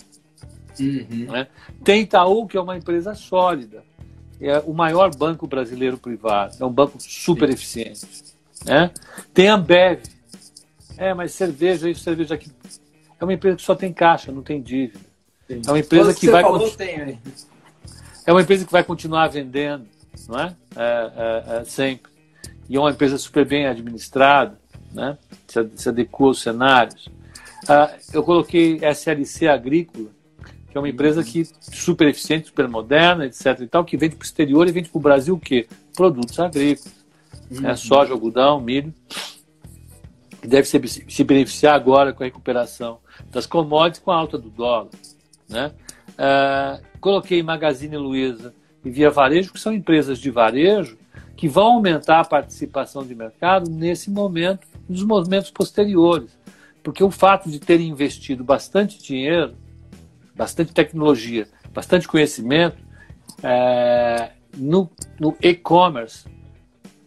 Uhum. 0.78 1.26
Né? 1.30 1.46
Tem 1.84 2.02
Itaú, 2.02 2.46
que 2.46 2.56
é 2.56 2.60
uma 2.60 2.76
empresa 2.76 3.14
sólida, 3.14 3.84
é 4.40 4.58
o 4.58 4.72
maior 4.72 5.14
banco 5.14 5.46
brasileiro 5.46 5.96
privado, 5.96 6.56
é 6.58 6.64
um 6.64 6.72
banco 6.72 6.98
super 6.98 7.48
Sim. 7.48 7.54
eficiente. 7.54 8.06
Né? 8.66 8.90
Tem 9.32 9.48
Ambev, 9.48 10.02
é, 10.96 11.14
mas 11.14 11.32
cerveja, 11.32 11.88
isso, 11.88 12.02
cerveja 12.02 12.34
aqui. 12.34 12.50
É 13.20 13.24
uma 13.24 13.32
empresa 13.32 13.56
que 13.56 13.62
só 13.62 13.74
tem 13.74 13.92
caixa, 13.92 14.32
não 14.32 14.42
tem 14.42 14.60
dívida. 14.60 14.98
Sim. 15.46 15.62
É 15.66 15.70
uma 15.70 15.78
empresa 15.78 16.12
que, 16.12 16.20
que 16.20 16.30
vai. 16.30 16.42
Falou, 16.42 16.70
tem, 16.70 17.20
é 18.26 18.32
uma 18.32 18.42
empresa 18.42 18.64
que 18.64 18.72
vai 18.72 18.82
continuar 18.82 19.28
vendendo, 19.28 19.86
não 20.28 20.40
é? 20.40 20.56
É, 20.74 21.12
é, 21.16 21.60
é? 21.60 21.64
sempre. 21.64 22.10
E 22.68 22.76
é 22.76 22.80
uma 22.80 22.90
empresa 22.90 23.18
super 23.18 23.46
bem 23.46 23.66
administrada 23.66 24.61
né? 24.92 25.18
se, 25.46 25.68
se 25.74 25.88
adequou 25.88 26.28
aos 26.28 26.40
cenários. 26.40 27.08
Ah, 27.68 27.90
eu 28.12 28.22
coloquei 28.22 28.80
SLC 28.82 29.48
Agrícola, 29.48 30.08
que 30.70 30.76
é 30.76 30.80
uma 30.80 30.88
empresa 30.88 31.22
que 31.22 31.44
super 31.60 32.08
eficiente, 32.08 32.48
super 32.48 32.66
moderna, 32.68 33.26
etc. 33.26 33.60
e 33.60 33.66
tal, 33.66 33.84
que 33.84 33.96
vende 33.96 34.16
para 34.16 34.24
o 34.24 34.26
exterior 34.26 34.66
e 34.66 34.72
vende 34.72 34.88
para 34.88 34.98
o 34.98 35.02
Brasil 35.02 35.34
o 35.34 35.40
quê? 35.40 35.68
Produtos 35.94 36.38
agrícolas. 36.40 36.92
Né? 37.50 37.56
Uhum. 37.58 37.60
Né? 37.60 37.76
Soja, 37.76 38.12
algodão, 38.12 38.60
milho. 38.60 38.92
Que 40.40 40.48
deve 40.48 40.66
se, 40.66 40.80
se 41.08 41.24
beneficiar 41.24 41.74
agora 41.74 42.12
com 42.12 42.22
a 42.22 42.26
recuperação 42.26 42.98
das 43.30 43.46
commodities 43.46 44.02
com 44.02 44.10
a 44.10 44.16
alta 44.16 44.36
do 44.36 44.50
dólar. 44.50 44.88
Né? 45.48 45.70
Ah, 46.18 46.80
coloquei 47.00 47.42
Magazine 47.42 47.96
Luiza 47.96 48.54
e 48.84 48.90
Via 48.90 49.10
Varejo, 49.10 49.52
que 49.52 49.60
são 49.60 49.72
empresas 49.72 50.18
de 50.18 50.30
varejo 50.30 50.98
que 51.36 51.48
vão 51.48 51.74
aumentar 51.74 52.20
a 52.20 52.24
participação 52.24 53.04
de 53.04 53.14
mercado 53.14 53.70
nesse 53.70 54.10
momento 54.10 54.66
nos 54.88 55.02
movimentos 55.02 55.50
posteriores. 55.50 56.38
Porque 56.82 57.02
o 57.02 57.10
fato 57.10 57.50
de 57.50 57.58
terem 57.58 57.88
investido 57.88 58.42
bastante 58.42 59.02
dinheiro, 59.02 59.54
bastante 60.34 60.72
tecnologia, 60.72 61.46
bastante 61.72 62.08
conhecimento 62.08 62.76
é, 63.42 64.30
no, 64.56 64.90
no 65.18 65.36
e-commerce 65.40 66.26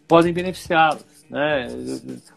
podem 0.08 0.32
beneficiá-las. 0.32 1.26
Né? 1.28 1.68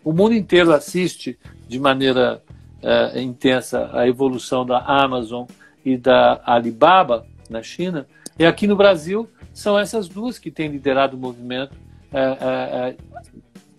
O 0.03 0.11
mundo 0.11 0.33
inteiro 0.33 0.73
assiste 0.73 1.37
de 1.67 1.79
maneira 1.79 2.41
é, 2.81 3.21
intensa 3.21 3.89
a 3.93 4.07
evolução 4.07 4.65
da 4.65 4.79
Amazon 4.79 5.45
e 5.85 5.97
da 5.97 6.41
Alibaba 6.45 7.25
na 7.49 7.63
China, 7.63 8.05
e 8.37 8.45
aqui 8.45 8.67
no 8.67 8.75
Brasil 8.75 9.27
são 9.59 9.77
essas 9.77 10.07
duas 10.07 10.39
que 10.39 10.49
têm 10.49 10.69
liderado 10.69 11.17
o 11.17 11.19
movimento 11.19 11.75
é, 12.13 12.19
é, 12.21 12.89
é 12.89 12.95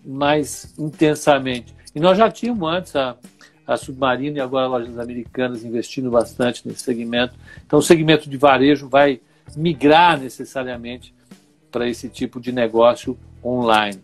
mais 0.05 0.75
intensamente. 0.77 1.73
E 1.95 1.99
nós 1.99 2.15
já 2.19 2.29
tínhamos 2.29 2.71
antes 2.71 2.95
a, 2.95 3.15
a 3.65 3.75
Submarino 3.75 4.37
e 4.37 4.39
agora 4.39 4.67
lojas 4.67 4.99
americanas 4.99 5.65
investindo 5.65 6.11
bastante 6.11 6.67
nesse 6.67 6.83
segmento. 6.83 7.33
Então, 7.65 7.79
o 7.79 7.81
segmento 7.81 8.29
de 8.29 8.37
varejo 8.37 8.87
vai 8.87 9.21
migrar 9.55 10.19
necessariamente 10.19 11.15
para 11.71 11.89
esse 11.89 12.07
tipo 12.09 12.39
de 12.39 12.51
negócio 12.51 13.17
online. 13.43 13.99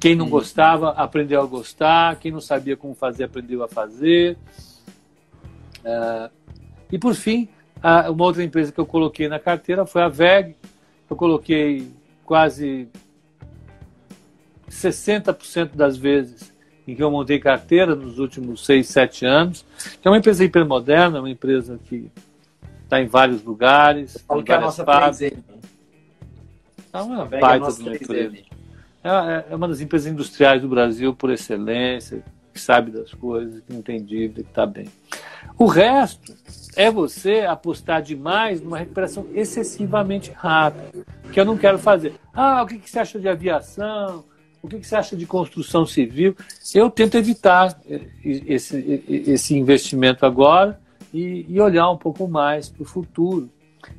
Quem 0.00 0.16
não 0.16 0.28
gostava, 0.28 0.90
aprendeu 0.90 1.40
a 1.40 1.46
gostar. 1.46 2.16
Quem 2.16 2.32
não 2.32 2.40
sabia 2.40 2.76
como 2.76 2.92
fazer, 2.92 3.22
aprendeu 3.22 3.62
a 3.62 3.68
fazer. 3.68 4.36
Uh, 5.84 6.28
e, 6.90 6.98
por 6.98 7.14
fim, 7.14 7.48
uma 8.12 8.24
outra 8.24 8.42
empresa 8.42 8.72
que 8.72 8.80
eu 8.80 8.86
coloquei 8.86 9.28
na 9.28 9.38
carteira 9.38 9.86
foi 9.86 10.02
a 10.02 10.08
VEG. 10.08 10.56
Eu 11.10 11.16
coloquei 11.16 11.90
quase 12.24 12.88
60% 14.70 15.74
das 15.74 15.96
vezes 15.96 16.54
em 16.86 16.94
que 16.94 17.02
eu 17.02 17.10
montei 17.10 17.38
carteira 17.38 17.94
nos 17.94 18.18
últimos 18.18 18.64
6, 18.64 18.86
7 18.86 19.26
anos, 19.26 19.66
que 20.00 20.06
é 20.06 20.10
uma 20.10 20.18
empresa 20.18 20.44
hipermoderna, 20.44 21.18
uma 21.18 21.30
empresa 21.30 21.78
que 21.84 22.10
está 22.84 23.00
em 23.00 23.06
vários 23.06 23.42
lugares, 23.42 24.24
Fala 24.26 24.42
que 24.42 24.52
é 24.52 24.54
a 24.54 24.60
nossa 24.60 24.84
fábricas. 24.84 25.32
É 26.92 27.00
uma 27.00 27.24
baita 27.24 27.72
de 27.72 27.82
uma 27.82 27.94
empresa. 27.94 28.36
É, 29.02 29.44
é 29.50 29.56
uma 29.56 29.68
das 29.68 29.80
empresas 29.80 30.12
industriais 30.12 30.62
do 30.62 30.68
Brasil 30.68 31.14
por 31.14 31.30
excelência, 31.30 32.22
que 32.52 32.60
sabe 32.60 32.90
das 32.90 33.14
coisas, 33.14 33.62
que 33.66 33.98
dívida, 34.00 34.42
que 34.42 34.48
está 34.48 34.66
bem. 34.66 34.88
O 35.58 35.66
resto 35.66 36.34
é 36.76 36.90
você 36.90 37.40
apostar 37.40 38.02
demais 38.02 38.60
numa 38.60 38.78
recuperação 38.78 39.26
excessivamente 39.34 40.30
rápida, 40.30 41.04
que 41.32 41.40
eu 41.40 41.44
não 41.44 41.56
quero 41.56 41.78
fazer. 41.78 42.14
Ah, 42.32 42.62
o 42.62 42.66
que, 42.66 42.78
que 42.78 42.90
você 42.90 42.98
acha 42.98 43.18
de 43.18 43.28
aviação? 43.28 44.24
O 44.62 44.68
que, 44.68 44.82
você 44.82 44.94
acha 44.94 45.16
de 45.16 45.26
construção 45.26 45.86
civil? 45.86 46.36
Eu 46.74 46.90
tento 46.90 47.16
evitar 47.16 47.80
esse, 48.22 49.02
esse 49.08 49.56
investimento 49.56 50.26
agora 50.26 50.78
e, 51.14 51.46
e 51.48 51.60
olhar 51.60 51.90
um 51.90 51.96
pouco 51.96 52.28
mais 52.28 52.68
para 52.68 52.82
o 52.82 52.86
futuro. 52.86 53.48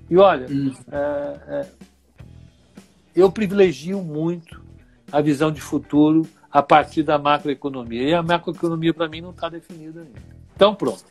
E 0.10 0.18
olha, 0.18 0.46
hum. 0.50 0.74
é, 0.92 1.40
é, 1.48 1.68
eu 3.16 3.32
privilegio 3.32 4.02
muito 4.04 4.62
a 5.12 5.20
visão 5.20 5.52
de 5.52 5.60
futuro 5.60 6.28
a 6.52 6.62
partir 6.62 7.02
da 7.04 7.18
macroeconomia. 7.18 8.04
E 8.04 8.14
a 8.14 8.22
macroeconomia, 8.22 8.94
para 8.94 9.08
mim, 9.08 9.22
não 9.22 9.32
está 9.32 9.50
definida 9.50 10.02
ainda. 10.02 10.20
Então, 10.56 10.76
pronto. 10.76 11.11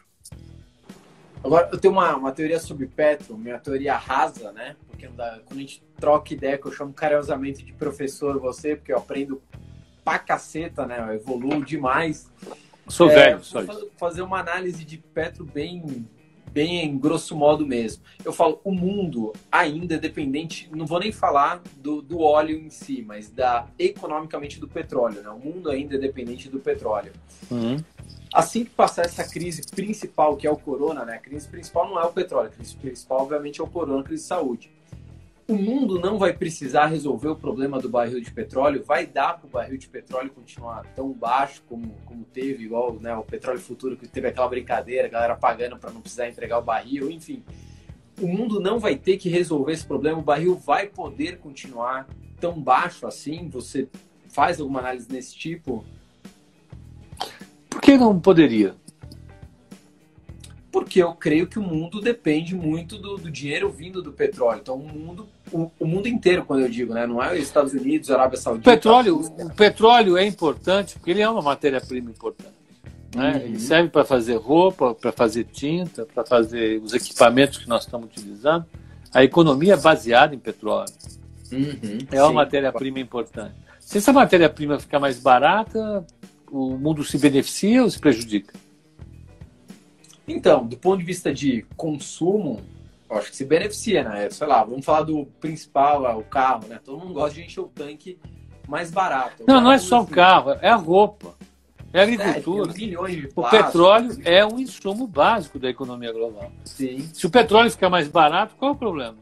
Agora, 1.42 1.70
eu 1.72 1.78
tenho 1.78 1.94
uma, 1.94 2.14
uma 2.16 2.32
teoria 2.32 2.60
sobre 2.60 2.86
Petro, 2.86 3.36
minha 3.36 3.58
teoria 3.58 3.96
rasa, 3.96 4.52
né? 4.52 4.76
Porque 4.86 5.06
quando 5.06 5.20
a 5.20 5.54
gente 5.54 5.82
troca 5.98 6.34
ideia, 6.34 6.58
que 6.58 6.66
eu 6.66 6.72
chamo 6.72 6.92
carinhosamente 6.92 7.64
de 7.64 7.72
professor 7.72 8.38
você, 8.38 8.76
porque 8.76 8.92
eu 8.92 8.98
aprendo 8.98 9.40
pra 10.04 10.18
caceta, 10.18 10.86
né? 10.86 10.98
Eu 11.00 11.14
evoluo 11.14 11.64
demais. 11.64 12.30
Sou 12.88 13.10
é, 13.10 13.14
velho, 13.14 13.44
só 13.44 13.62
isso. 13.62 13.90
Fazer 13.96 14.22
uma 14.22 14.38
análise 14.38 14.84
de 14.84 14.98
Petro 14.98 15.44
bem, 15.44 16.06
bem 16.52 16.98
grosso 16.98 17.34
modo 17.34 17.66
mesmo. 17.66 18.02
Eu 18.22 18.32
falo, 18.32 18.60
o 18.62 18.72
mundo 18.72 19.32
ainda 19.50 19.94
é 19.94 19.98
dependente, 19.98 20.68
não 20.74 20.84
vou 20.84 21.00
nem 21.00 21.12
falar 21.12 21.62
do, 21.76 22.02
do 22.02 22.20
óleo 22.20 22.58
em 22.58 22.68
si, 22.68 23.02
mas 23.06 23.30
da 23.30 23.66
economicamente 23.78 24.60
do 24.60 24.68
petróleo, 24.68 25.22
né? 25.22 25.30
O 25.30 25.38
mundo 25.38 25.70
ainda 25.70 25.94
é 25.94 25.98
dependente 25.98 26.50
do 26.50 26.58
petróleo. 26.58 27.12
Uhum. 27.50 27.78
Assim 28.32 28.64
que 28.64 28.70
passar 28.70 29.04
essa 29.04 29.24
crise 29.24 29.62
principal, 29.66 30.36
que 30.36 30.46
é 30.46 30.50
o 30.50 30.56
corona, 30.56 31.04
né? 31.04 31.14
A 31.14 31.18
crise 31.18 31.48
principal 31.48 31.88
não 31.88 32.00
é 32.00 32.04
o 32.04 32.12
petróleo, 32.12 32.48
a 32.48 32.52
crise 32.52 32.76
principal, 32.76 33.22
obviamente, 33.22 33.60
é 33.60 33.64
o 33.64 33.66
corona, 33.66 34.00
a 34.00 34.04
crise 34.04 34.22
de 34.22 34.28
saúde. 34.28 34.70
O 35.48 35.54
mundo 35.56 35.98
não 35.98 36.16
vai 36.16 36.32
precisar 36.32 36.86
resolver 36.86 37.26
o 37.26 37.34
problema 37.34 37.80
do 37.80 37.88
barril 37.88 38.20
de 38.20 38.30
petróleo, 38.30 38.84
vai 38.84 39.04
dar 39.04 39.36
para 39.36 39.48
o 39.48 39.50
barril 39.50 39.76
de 39.76 39.88
petróleo 39.88 40.30
continuar 40.30 40.86
tão 40.94 41.12
baixo 41.12 41.60
como, 41.68 41.92
como 42.06 42.22
teve, 42.22 42.62
igual 42.62 42.94
né, 43.00 43.12
o 43.16 43.24
petróleo 43.24 43.58
futuro, 43.58 43.96
que 43.96 44.06
teve 44.06 44.28
aquela 44.28 44.46
brincadeira, 44.46 45.08
a 45.08 45.10
galera 45.10 45.34
pagando 45.34 45.76
para 45.76 45.90
não 45.90 46.00
precisar 46.00 46.28
entregar 46.28 46.60
o 46.60 46.62
barril, 46.62 47.10
enfim. 47.10 47.42
O 48.20 48.28
mundo 48.28 48.60
não 48.60 48.78
vai 48.78 48.94
ter 48.94 49.16
que 49.16 49.28
resolver 49.28 49.72
esse 49.72 49.84
problema, 49.84 50.20
o 50.20 50.22
barril 50.22 50.54
vai 50.54 50.86
poder 50.86 51.38
continuar 51.38 52.06
tão 52.38 52.60
baixo 52.60 53.04
assim? 53.04 53.48
Você 53.48 53.88
faz 54.28 54.60
alguma 54.60 54.78
análise 54.78 55.08
desse 55.08 55.34
tipo? 55.34 55.84
Que 57.90 57.98
não 57.98 58.20
poderia? 58.20 58.76
Porque 60.70 61.02
eu 61.02 61.12
creio 61.12 61.48
que 61.48 61.58
o 61.58 61.62
mundo 61.62 62.00
depende 62.00 62.54
muito 62.54 62.96
do, 62.96 63.16
do 63.16 63.28
dinheiro 63.28 63.68
vindo 63.68 64.00
do 64.00 64.12
petróleo. 64.12 64.60
Então, 64.62 64.76
o 64.76 64.88
mundo, 64.88 65.28
o, 65.50 65.72
o, 65.76 65.84
mundo 65.84 66.06
inteiro, 66.06 66.44
quando 66.44 66.60
eu 66.60 66.68
digo, 66.68 66.94
né? 66.94 67.04
não 67.04 67.20
é 67.20 67.32
os 67.32 67.40
Estados 67.40 67.72
Unidos, 67.72 68.08
Arábia 68.08 68.38
Saudita. 68.38 68.70
O 68.70 68.72
petróleo, 68.72 69.16
o 69.18 69.50
petróleo 69.52 70.16
é 70.16 70.24
importante 70.24 70.94
porque 70.94 71.10
ele 71.10 71.20
é 71.20 71.28
uma 71.28 71.42
matéria-prima 71.42 72.10
importante. 72.10 72.54
Né? 73.12 73.32
Uhum. 73.32 73.40
Ele 73.40 73.58
serve 73.58 73.88
para 73.88 74.04
fazer 74.04 74.36
roupa, 74.36 74.94
para 74.94 75.10
fazer 75.10 75.42
tinta, 75.46 76.06
para 76.06 76.24
fazer 76.24 76.80
os 76.80 76.94
equipamentos 76.94 77.58
que 77.58 77.68
nós 77.68 77.82
estamos 77.82 78.06
utilizando. 78.06 78.66
A 79.12 79.24
economia 79.24 79.74
é 79.74 79.76
baseada 79.76 80.32
em 80.32 80.38
petróleo. 80.38 80.92
Uhum, 81.50 81.98
é 82.12 82.22
uma 82.22 82.34
matéria-prima 82.34 83.00
importante. 83.00 83.56
Se 83.80 83.98
essa 83.98 84.12
matéria-prima 84.12 84.78
ficar 84.78 85.00
mais 85.00 85.18
barata, 85.18 86.06
o 86.50 86.76
mundo 86.76 87.04
se 87.04 87.18
beneficia 87.18 87.82
ou 87.82 87.90
se 87.90 87.98
prejudica? 87.98 88.54
Então, 90.26 90.66
do 90.66 90.76
ponto 90.76 90.98
de 90.98 91.04
vista 91.04 91.32
de 91.32 91.66
consumo, 91.76 92.60
acho 93.10 93.30
que 93.30 93.36
se 93.36 93.44
beneficia, 93.44 94.04
né? 94.04 94.30
Sei 94.30 94.46
lá, 94.46 94.62
vamos 94.62 94.84
falar 94.84 95.02
do 95.02 95.26
principal, 95.40 96.18
o 96.18 96.24
carro, 96.24 96.66
né? 96.68 96.80
Todo 96.84 96.98
mundo 96.98 97.14
gosta 97.14 97.34
de 97.34 97.46
encher 97.46 97.60
o 97.60 97.68
tanque 97.68 98.18
mais 98.68 98.90
barato. 98.90 99.44
Não, 99.46 99.60
não 99.60 99.72
é 99.72 99.78
só 99.78 100.02
o 100.02 100.06
carro, 100.06 100.52
é 100.60 100.68
a 100.68 100.76
roupa. 100.76 101.34
É 101.92 102.00
a 102.00 102.02
agricultura. 102.04 102.72
É, 102.72 103.28
o 103.34 103.50
petróleo 103.50 104.16
é 104.24 104.46
um 104.46 104.60
insumo 104.60 105.08
básico 105.08 105.58
da 105.58 105.68
economia 105.68 106.12
global. 106.12 106.52
Sim. 106.64 107.00
Se 107.12 107.26
o 107.26 107.30
petróleo 107.30 107.68
ficar 107.68 107.90
mais 107.90 108.06
barato, 108.06 108.54
qual 108.56 108.70
é 108.70 108.74
o 108.74 108.78
problema? 108.78 109.16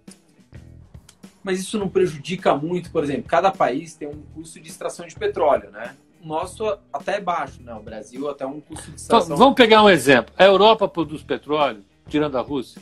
Mas 1.43 1.61
isso 1.61 1.79
não 1.79 1.89
prejudica 1.89 2.55
muito, 2.55 2.91
por 2.91 3.03
exemplo, 3.03 3.23
cada 3.23 3.51
país 3.51 3.95
tem 3.95 4.07
um 4.07 4.21
custo 4.35 4.61
de 4.61 4.69
extração 4.69 5.07
de 5.07 5.15
petróleo, 5.15 5.71
né? 5.71 5.97
Nosso 6.23 6.79
até 6.93 7.17
é 7.17 7.21
baixo, 7.21 7.63
né? 7.63 7.75
O 7.75 7.83
Brasil 7.83 8.29
até 8.29 8.47
um 8.47 8.61
custo 8.61 8.91
de. 8.91 9.03
Então, 9.03 9.21
vamos 9.37 9.55
pegar 9.55 9.83
um 9.83 9.91
exemplo. 9.91 10.35
A 10.37 10.45
Europa 10.45 10.89
produz 10.89 11.23
petróleo, 11.23 11.85
tirando 12.09 12.37
a 12.37 12.41
Rússia? 12.41 12.81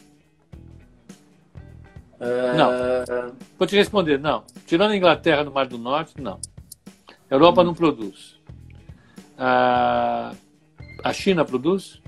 É... 2.19 2.55
Não. 2.55 3.35
Vou 3.59 3.67
te 3.67 3.77
responder, 3.77 4.19
não. 4.19 4.45
Tirando 4.67 4.93
a 4.93 4.97
Inglaterra 4.97 5.45
no 5.45 5.53
Mar 5.53 5.67
do 5.67 5.79
Norte, 5.79 6.21
não. 6.21 6.41
A 7.31 7.35
Europa 7.35 7.63
hum. 7.63 7.65
não 7.65 7.75
produz. 7.75 8.39
A... 9.39 10.33
a 11.05 11.13
China 11.13 11.45
produz? 11.45 12.03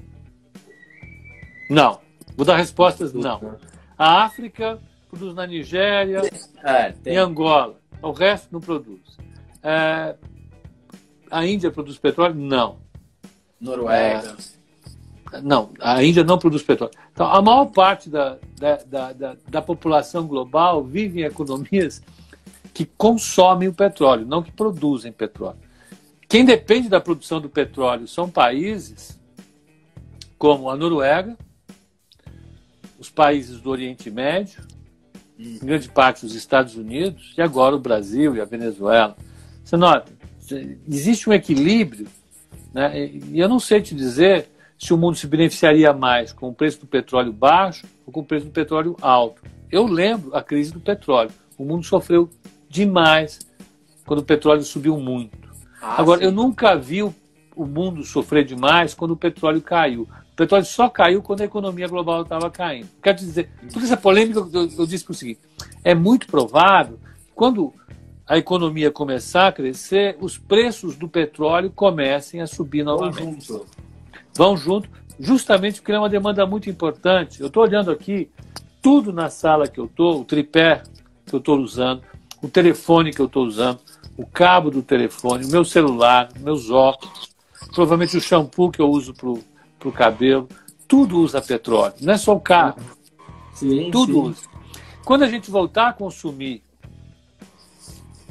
Não. 1.69 2.01
Vou 2.37 2.47
dar 2.47 2.57
respostas, 2.57 3.13
não. 3.13 3.59
A 3.97 4.25
África 4.25 4.79
produz 5.11 5.35
na 5.35 5.47
Nigéria, 5.47 6.23
é, 6.63 6.95
em 7.05 7.17
Angola. 7.17 7.79
O 8.01 8.13
resto 8.13 8.49
não 8.53 8.61
produz. 8.61 9.19
É, 9.63 10.15
a 11.31 11.47
Índia 11.47 11.71
produz 11.71 11.99
petróleo? 11.99 12.35
Não. 12.35 12.79
Noruega. 13.61 14.37
É, 15.33 15.41
não, 15.43 15.71
a 15.81 16.03
Índia 16.03 16.25
não 16.25 16.39
produz 16.39 16.63
petróleo. 16.63 16.93
Então, 17.13 17.27
a 17.27 17.43
maior 17.43 17.67
parte 17.67 18.09
da, 18.09 18.39
da, 18.59 19.13
da, 19.13 19.37
da, 19.47 19.63
população 19.63 20.27
global 20.27 20.83
vive 20.83 21.21
em 21.21 21.25
economias 21.25 22.03
que 22.73 22.85
consomem 22.85 23.69
o 23.69 23.75
petróleo, 23.75 24.25
não 24.25 24.43
que 24.43 24.53
produzem 24.53 25.13
petróleo. 25.13 25.59
Quem 26.29 26.45
depende 26.45 26.89
da 26.89 27.01
produção 27.01 27.41
do 27.41 27.49
petróleo 27.49 28.07
são 28.07 28.31
países 28.31 29.19
como 30.39 30.71
a 30.71 30.77
Noruega, 30.77 31.37
os 32.99 33.11
países 33.11 33.61
do 33.61 33.71
Oriente 33.71 34.11
Médio, 34.11 34.63
em 35.39 35.59
grande 35.59 35.89
parte 35.89 36.27
os 36.27 36.35
Estados 36.35 36.75
Unidos 36.77 37.35
e 37.37 37.43
agora 37.43 37.75
o 37.75 37.79
Brasil 37.79 38.37
e 38.37 38.41
a 38.41 38.45
Venezuela. 38.45 39.17
Você 39.65 39.77
nota, 39.77 40.13
existe 40.89 41.29
um 41.29 41.33
equilíbrio, 41.33 42.07
né? 42.73 43.07
e 43.07 43.39
eu 43.39 43.49
não 43.49 43.59
sei 43.59 43.81
te 43.81 43.95
dizer 43.95 44.49
se 44.79 44.95
o 44.95 44.97
mundo 44.97 45.17
se 45.17 45.27
beneficiaria 45.27 45.93
mais 45.93 46.33
com 46.33 46.49
o 46.49 46.55
preço 46.55 46.81
do 46.81 46.87
petróleo 46.87 47.33
baixo 47.33 47.87
ou 48.07 48.13
com 48.13 48.21
o 48.21 48.25
preço 48.25 48.47
do 48.47 48.53
petróleo 48.53 48.97
alto. 49.01 49.43
Eu 49.71 49.87
lembro 49.87 50.35
a 50.35 50.43
crise 50.43 50.73
do 50.73 50.81
petróleo. 50.81 51.31
O 51.59 51.65
mundo 51.65 51.85
sofreu 51.85 52.31
demais 52.69 53.41
quando 54.07 54.21
o 54.21 54.25
petróleo 54.25 54.63
subiu 54.63 54.97
muito. 54.99 55.37
Ah, 55.83 56.01
Agora, 56.01 56.21
sim. 56.21 56.27
eu 56.27 56.33
nunca 56.33 56.77
vi 56.77 57.03
o, 57.03 57.15
o 57.57 57.67
mundo 57.67 58.05
sofrer 58.05 58.45
demais 58.45 58.95
quando 58.95 59.11
o 59.11 59.17
petróleo 59.17 59.61
caiu. 59.61 60.09
O 60.33 60.37
petróleo 60.37 60.65
só 60.65 60.89
caiu 60.89 61.21
quando 61.21 61.41
a 61.41 61.45
economia 61.45 61.89
global 61.89 62.23
estava 62.23 62.49
caindo. 62.49 62.89
Quero 63.03 63.19
dizer, 63.19 63.51
toda 63.73 63.85
essa 63.85 63.97
polêmica, 63.97 64.39
eu, 64.39 64.71
eu 64.79 64.87
disse 64.87 65.05
o 65.09 65.15
seguinte: 65.15 65.41
é 65.83 65.95
muito 65.95 66.29
provável, 66.29 66.99
quando 67.35 67.75
a 68.29 68.37
economia 68.37 68.91
começar 68.91 69.49
a 69.49 69.53
crescer, 69.53 70.19
os 70.21 70.37
preços 70.37 70.97
do 70.97 71.09
petróleo 71.09 71.73
comecem 71.75 72.43
a 72.43 72.47
subir 72.47 72.85
novamente. 72.85 73.23
Vão 73.23 73.41
junto. 73.41 73.67
Vão 74.37 74.57
junto, 74.57 74.91
justamente 75.19 75.81
porque 75.81 75.93
é 75.93 75.99
uma 75.99 76.11
demanda 76.11 76.45
muito 76.45 76.69
importante. 76.69 77.41
Eu 77.41 77.47
estou 77.47 77.63
olhando 77.63 77.91
aqui, 77.91 78.31
tudo 78.83 79.15
na 79.15 79.31
sala 79.31 79.67
que 79.67 79.81
eu 79.81 79.87
estou, 79.87 80.21
o 80.21 80.25
tripé 80.25 80.83
que 81.25 81.35
eu 81.35 81.39
estou 81.39 81.59
usando, 81.59 82.03
o 82.43 82.49
telefone 82.49 83.13
que 83.13 83.21
eu 83.21 83.27
estou 83.27 83.47
usando, 83.47 83.81
o 84.15 84.27
cabo 84.27 84.71
do 84.71 84.83
telefone, 84.83 85.47
o 85.47 85.51
meu 85.51 85.65
celular, 85.65 86.29
meus 86.39 86.71
óculos, 86.71 87.31
provavelmente 87.75 88.17
o 88.19 88.21
shampoo 88.21 88.71
que 88.71 88.81
eu 88.81 88.91
uso 88.91 89.15
para 89.15 89.89
o 89.89 89.93
cabelo, 89.93 90.47
tudo 90.87 91.19
usa 91.19 91.41
petróleo, 91.41 91.95
não 92.03 92.13
é 92.13 92.19
só 92.19 92.35
o 92.35 92.41
carro. 92.41 92.81
Sim, 93.55 93.91
tudo 93.91 94.13
sim. 94.13 94.21
usa. 94.21 94.43
Quando 95.05 95.23
a 95.23 95.29
gente 95.29 95.51
voltar 95.51 95.89
a 95.89 95.93
consumir 95.93 96.63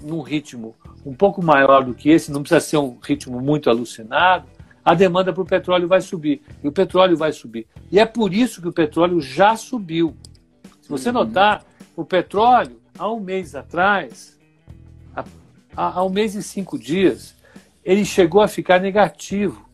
num 0.01 0.21
ritmo 0.21 0.75
um 1.05 1.13
pouco 1.13 1.43
maior 1.43 1.83
do 1.83 1.93
que 1.93 2.09
esse, 2.09 2.31
não 2.31 2.41
precisa 2.41 2.59
ser 2.59 2.77
um 2.77 2.97
ritmo 3.01 3.39
muito 3.39 3.69
alucinado, 3.69 4.47
a 4.83 4.93
demanda 4.93 5.33
para 5.33 5.41
o 5.41 5.45
petróleo 5.45 5.87
vai 5.87 6.01
subir. 6.01 6.41
E 6.63 6.67
o 6.67 6.71
petróleo 6.71 7.17
vai 7.17 7.31
subir. 7.31 7.67
E 7.91 7.99
é 7.99 8.05
por 8.05 8.33
isso 8.33 8.61
que 8.61 8.67
o 8.67 8.73
petróleo 8.73 9.19
já 9.21 9.55
subiu. 9.55 10.15
Se 10.81 10.89
você 10.89 11.09
uhum. 11.09 11.15
notar, 11.15 11.65
o 11.95 12.05
petróleo, 12.05 12.79
há 12.97 13.11
um 13.11 13.19
mês 13.19 13.55
atrás, 13.55 14.37
há, 15.15 15.25
há 15.75 16.03
um 16.03 16.09
mês 16.09 16.35
e 16.35 16.43
cinco 16.43 16.77
dias, 16.77 17.35
ele 17.83 18.05
chegou 18.05 18.41
a 18.41 18.47
ficar 18.47 18.79
negativo 18.79 19.67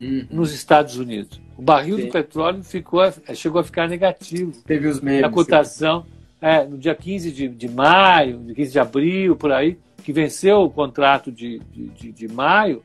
uhum. 0.00 0.26
nos 0.30 0.52
Estados 0.52 0.96
Unidos. 0.96 1.40
O 1.56 1.62
barril 1.62 1.96
Sim. 1.96 2.06
do 2.06 2.12
petróleo 2.12 2.62
ficou, 2.62 3.00
chegou 3.34 3.60
a 3.60 3.64
ficar 3.64 3.88
negativo. 3.88 4.52
Teve 4.64 4.88
os 4.88 5.00
memes. 5.00 5.24
A 5.24 5.30
cotação. 5.30 6.04
Sim 6.04 6.19
é, 6.40 6.64
no 6.64 6.78
dia 6.78 6.94
15 6.94 7.30
de, 7.30 7.48
de 7.48 7.68
maio, 7.68 8.40
15 8.54 8.72
de 8.72 8.78
abril, 8.78 9.36
por 9.36 9.52
aí, 9.52 9.78
que 10.02 10.12
venceu 10.12 10.62
o 10.62 10.70
contrato 10.70 11.30
de, 11.30 11.58
de, 11.70 12.12
de 12.12 12.28
maio, 12.28 12.82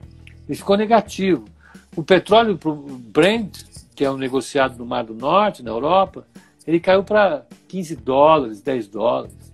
ele 0.48 0.58
ficou 0.58 0.78
negativo. 0.78 1.46
O 1.96 2.04
petróleo 2.04 2.60
Brent, 3.08 3.63
que 3.96 4.04
é 4.04 4.12
um 4.12 4.18
negociado 4.18 4.78
no 4.78 4.86
Mar 4.86 5.06
do 5.06 5.13
Norte, 5.13 5.63
na 5.63 5.72
Europa, 5.72 6.28
ele 6.68 6.80
caiu 6.80 7.04
para 7.04 7.46
15 7.68 7.96
dólares, 7.96 8.62
10 8.62 8.88
dólares. 8.88 9.54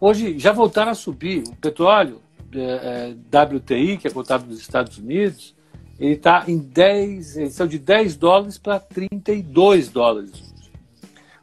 Hoje 0.00 0.38
já 0.38 0.52
voltaram 0.52 0.92
a 0.92 0.94
subir. 0.94 1.42
O 1.48 1.56
petróleo 1.56 2.20
é, 2.54 3.14
é, 3.30 3.44
WTI, 3.44 3.98
que 3.98 4.08
é 4.08 4.10
cotado 4.10 4.46
nos 4.46 4.60
Estados 4.60 4.96
Unidos, 4.96 5.54
ele 5.98 6.14
está 6.14 6.44
em 6.46 6.58
10, 6.58 7.36
ele 7.36 7.50
saiu 7.50 7.68
de 7.68 7.78
10 7.78 8.16
dólares 8.16 8.56
para 8.56 8.78
32 8.78 9.88
dólares. 9.88 10.47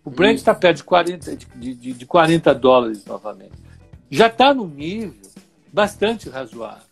O 0.06 0.12
Brent 0.12 0.38
está 0.38 0.54
perto 0.54 0.78
de 0.78 0.84
40, 0.84 1.36
de, 1.36 1.74
de, 1.74 1.94
de 1.94 2.06
40 2.06 2.54
dólares 2.54 3.04
novamente. 3.06 3.54
Já 4.10 4.28
está 4.28 4.54
num 4.54 4.68
nível 4.68 5.16
bastante 5.74 6.30
razoável. 6.30 6.86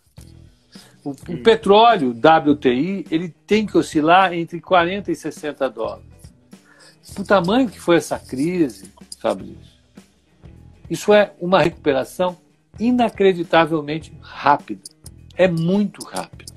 O, 1.03 1.11
o 1.11 1.13
hum. 1.29 1.43
petróleo 1.43 2.09
WTI 2.09 3.05
ele 3.11 3.29
tem 3.45 3.67
que 3.67 3.77
oscilar 3.77 4.33
entre 4.33 4.59
40 4.59 5.11
e 5.11 5.15
60 5.15 5.69
dólares. 5.69 6.05
O 7.17 7.23
tamanho 7.23 7.69
que 7.69 7.79
foi 7.79 7.97
essa 7.97 8.17
crise, 8.17 8.91
sabe 9.19 9.43
disso? 9.43 9.73
Isso 10.89 11.13
é 11.13 11.33
uma 11.39 11.61
recuperação 11.61 12.35
inacreditavelmente 12.79 14.11
rápida. 14.21 14.81
É 15.35 15.47
muito 15.47 16.03
rápida. 16.03 16.53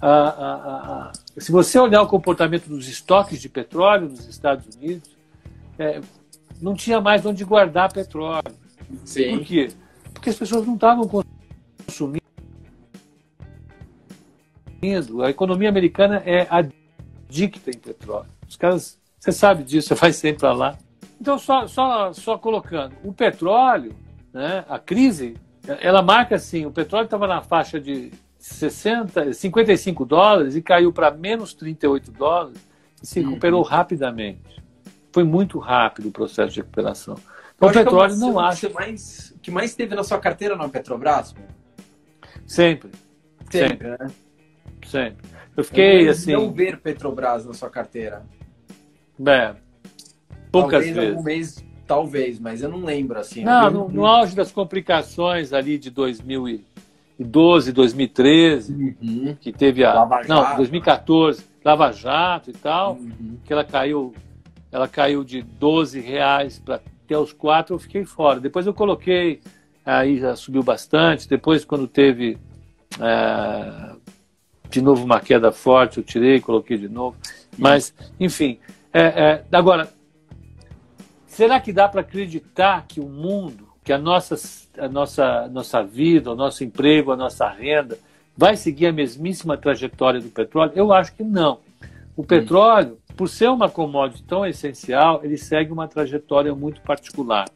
Ah, 0.00 0.08
ah, 0.08 0.34
ah, 0.38 0.82
ah, 0.86 1.12
se 1.40 1.50
você 1.50 1.78
olhar 1.78 2.02
o 2.02 2.06
comportamento 2.06 2.68
dos 2.68 2.86
estoques 2.88 3.40
de 3.40 3.48
petróleo 3.48 4.08
nos 4.08 4.28
Estados 4.28 4.76
Unidos, 4.76 5.13
é, 5.78 6.00
não 6.60 6.74
tinha 6.74 7.00
mais 7.00 7.24
onde 7.24 7.44
guardar 7.44 7.92
petróleo. 7.92 8.54
Sim. 9.04 9.38
Por 9.38 9.46
quê? 9.46 9.68
Porque 10.12 10.30
as 10.30 10.36
pessoas 10.36 10.66
não 10.66 10.74
estavam 10.74 11.08
consumindo. 11.86 12.22
A 15.22 15.30
economia 15.30 15.68
americana 15.68 16.22
é 16.24 16.46
adicta 16.50 17.70
em 17.70 17.78
petróleo. 17.78 18.28
Os 18.48 18.56
caras, 18.56 18.98
você 19.18 19.32
sabe 19.32 19.64
disso, 19.64 19.88
você 19.88 19.94
vai 19.94 20.12
sempre 20.12 20.40
para 20.40 20.52
lá. 20.52 20.78
Então, 21.20 21.38
só, 21.38 21.66
só, 21.66 22.12
só 22.12 22.36
colocando, 22.36 22.94
o 23.02 23.12
petróleo, 23.12 23.94
né, 24.32 24.64
a 24.68 24.78
crise, 24.78 25.36
ela 25.80 26.02
marca 26.02 26.34
assim, 26.34 26.66
o 26.66 26.70
petróleo 26.70 27.06
estava 27.06 27.26
na 27.26 27.40
faixa 27.40 27.80
de 27.80 28.12
60, 28.38 29.32
55 29.32 30.04
dólares 30.04 30.54
e 30.54 30.60
caiu 30.60 30.92
para 30.92 31.10
menos 31.10 31.54
38 31.54 32.12
dólares 32.12 32.58
e 33.02 33.06
se 33.06 33.20
recuperou 33.20 33.62
uhum. 33.62 33.66
rapidamente. 33.66 34.62
Foi 35.14 35.22
muito 35.22 35.60
rápido 35.60 36.08
o 36.08 36.10
processo 36.10 36.54
de 36.54 36.60
recuperação. 36.60 37.14
Então, 37.54 37.68
o 37.68 37.72
petróleo 37.72 38.16
não 38.16 38.36
acha. 38.36 38.66
Que 38.66 38.74
mais, 38.74 39.34
que 39.40 39.48
mais 39.48 39.72
teve 39.72 39.94
na 39.94 40.02
sua 40.02 40.18
carteira 40.18 40.56
na 40.56 40.68
Petrobras? 40.68 41.32
Sempre. 42.44 42.90
Sempre, 43.48 43.68
sempre. 43.68 43.88
Né? 43.90 44.10
Sempre. 44.84 45.30
Eu 45.56 45.62
fiquei 45.62 46.08
eu 46.08 46.10
assim. 46.10 46.32
Não 46.32 46.50
ver 46.50 46.80
Petrobras 46.80 47.46
na 47.46 47.54
sua 47.54 47.70
carteira. 47.70 48.26
É. 49.24 49.54
Poucas 50.50 50.84
talvez 50.84 50.96
vezes. 50.96 51.24
Mês, 51.24 51.64
talvez, 51.86 52.40
mas 52.40 52.60
eu 52.60 52.68
não 52.68 52.84
lembro 52.84 53.16
assim. 53.16 53.44
Não, 53.44 53.70
no, 53.70 53.88
no 53.88 54.04
auge 54.04 54.34
das 54.34 54.50
complicações 54.50 55.52
ali 55.52 55.78
de 55.78 55.90
2000 55.90 56.48
e 56.48 56.64
2012, 57.18 57.72
2013, 57.72 58.96
uhum. 59.00 59.36
que 59.40 59.52
teve 59.52 59.84
a. 59.84 59.94
Lava 59.94 60.22
não, 60.26 60.56
2014, 60.56 61.44
Lava 61.64 61.92
Jato 61.92 62.50
e 62.50 62.52
tal, 62.52 62.94
uhum. 62.94 63.38
que 63.44 63.52
ela 63.52 63.64
caiu, 63.64 64.12
ela 64.74 64.88
caiu 64.88 65.22
de 65.22 65.40
12 65.40 66.00
reais 66.00 66.58
para 66.58 66.80
até 67.04 67.16
os 67.16 67.32
4, 67.32 67.76
eu 67.76 67.78
fiquei 67.78 68.04
fora. 68.04 68.40
Depois 68.40 68.66
eu 68.66 68.74
coloquei, 68.74 69.40
aí 69.86 70.18
já 70.18 70.34
subiu 70.34 70.64
bastante. 70.64 71.28
Depois, 71.28 71.64
quando 71.64 71.86
teve 71.86 72.36
é, 73.00 73.94
de 74.68 74.82
novo 74.82 75.04
uma 75.04 75.20
queda 75.20 75.52
forte, 75.52 75.98
eu 75.98 76.02
tirei, 76.02 76.40
coloquei 76.40 76.76
de 76.76 76.88
novo. 76.88 77.16
Mas, 77.56 77.94
enfim. 78.18 78.58
É, 78.92 79.02
é, 79.02 79.44
agora, 79.52 79.88
será 81.24 81.60
que 81.60 81.72
dá 81.72 81.88
para 81.88 82.00
acreditar 82.00 82.84
que 82.88 82.98
o 82.98 83.08
mundo, 83.08 83.68
que 83.84 83.92
a 83.92 83.98
nossa 83.98 84.34
a 84.76 84.88
nossa, 84.88 85.46
nossa 85.52 85.84
vida, 85.84 86.32
o 86.32 86.34
nosso 86.34 86.64
emprego, 86.64 87.12
a 87.12 87.16
nossa 87.16 87.48
renda, 87.48 87.96
vai 88.36 88.56
seguir 88.56 88.88
a 88.88 88.92
mesmíssima 88.92 89.56
trajetória 89.56 90.20
do 90.20 90.30
petróleo? 90.30 90.72
Eu 90.74 90.92
acho 90.92 91.14
que 91.14 91.22
não. 91.22 91.60
O 92.16 92.24
petróleo, 92.24 92.98
por 93.16 93.28
ser 93.28 93.48
uma 93.48 93.68
commodity 93.68 94.22
tão 94.24 94.44
essencial, 94.44 95.20
ele 95.24 95.36
segue 95.36 95.72
uma 95.72 95.86
trajetória 95.86 96.54
muito 96.54 96.80
particular. 96.80 97.48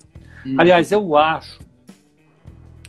Hum. 0.46 0.56
Aliás, 0.58 0.92
eu 0.92 1.16
acho 1.16 1.60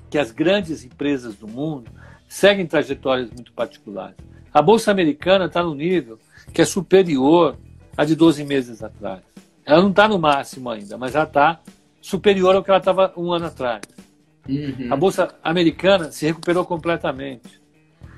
que 0.10 0.18
as 0.18 0.32
grandes 0.32 0.84
empresas 0.84 1.36
do 1.36 1.48
mundo 1.48 1.92
seguem 2.28 2.66
trajetórias 2.66 3.30
muito 3.32 3.52
particulares. 3.54 4.16
A 4.54 4.62
Bolsa 4.62 4.92
Americana 4.92 5.46
está 5.46 5.64
no 5.64 5.76
nível 5.76 6.20
que 6.54 6.62
é 6.62 6.66
superior 6.66 7.58
à 7.96 8.06
de 8.06 8.16
12 8.16 8.44
meses 8.44 8.84
atrás. 8.84 9.22
Ela 9.66 9.82
não 9.82 9.92
está 9.92 10.08
no 10.08 10.18
máximo 10.18 10.70
ainda, 10.70 10.98
mas 10.98 11.14
já 11.14 11.24
está 11.24 11.60
superior 12.02 12.56
ao 12.56 12.64
que 12.64 12.72
ela 12.72 12.80
estava 12.80 13.14
um 13.16 13.32
ano 13.32 13.46
atrás. 13.46 13.82
Uhum. 14.48 14.92
A 14.92 14.96
bolsa 14.96 15.36
americana 15.44 16.12
se 16.12 16.26
recuperou 16.26 16.66
completamente. 16.66 17.60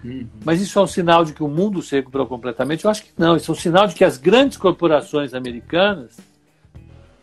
Uhum. 0.04 0.28
Mas 0.44 0.62
isso 0.62 0.80
é 0.80 0.82
um 0.82 0.88
sinal 0.88 1.24
de 1.24 1.34
que 1.34 1.44
o 1.44 1.48
mundo 1.48 1.82
se 1.82 1.96
recuperou 1.96 2.28
completamente? 2.28 2.86
Eu 2.86 2.92
acho 2.92 3.04
que 3.04 3.12
não. 3.18 3.36
Isso 3.36 3.52
é 3.52 3.54
um 3.54 3.58
sinal 3.58 3.88
de 3.88 3.96
que 3.96 4.04
as 4.04 4.18
grandes 4.18 4.58
corporações 4.58 5.34
americanas 5.34 6.18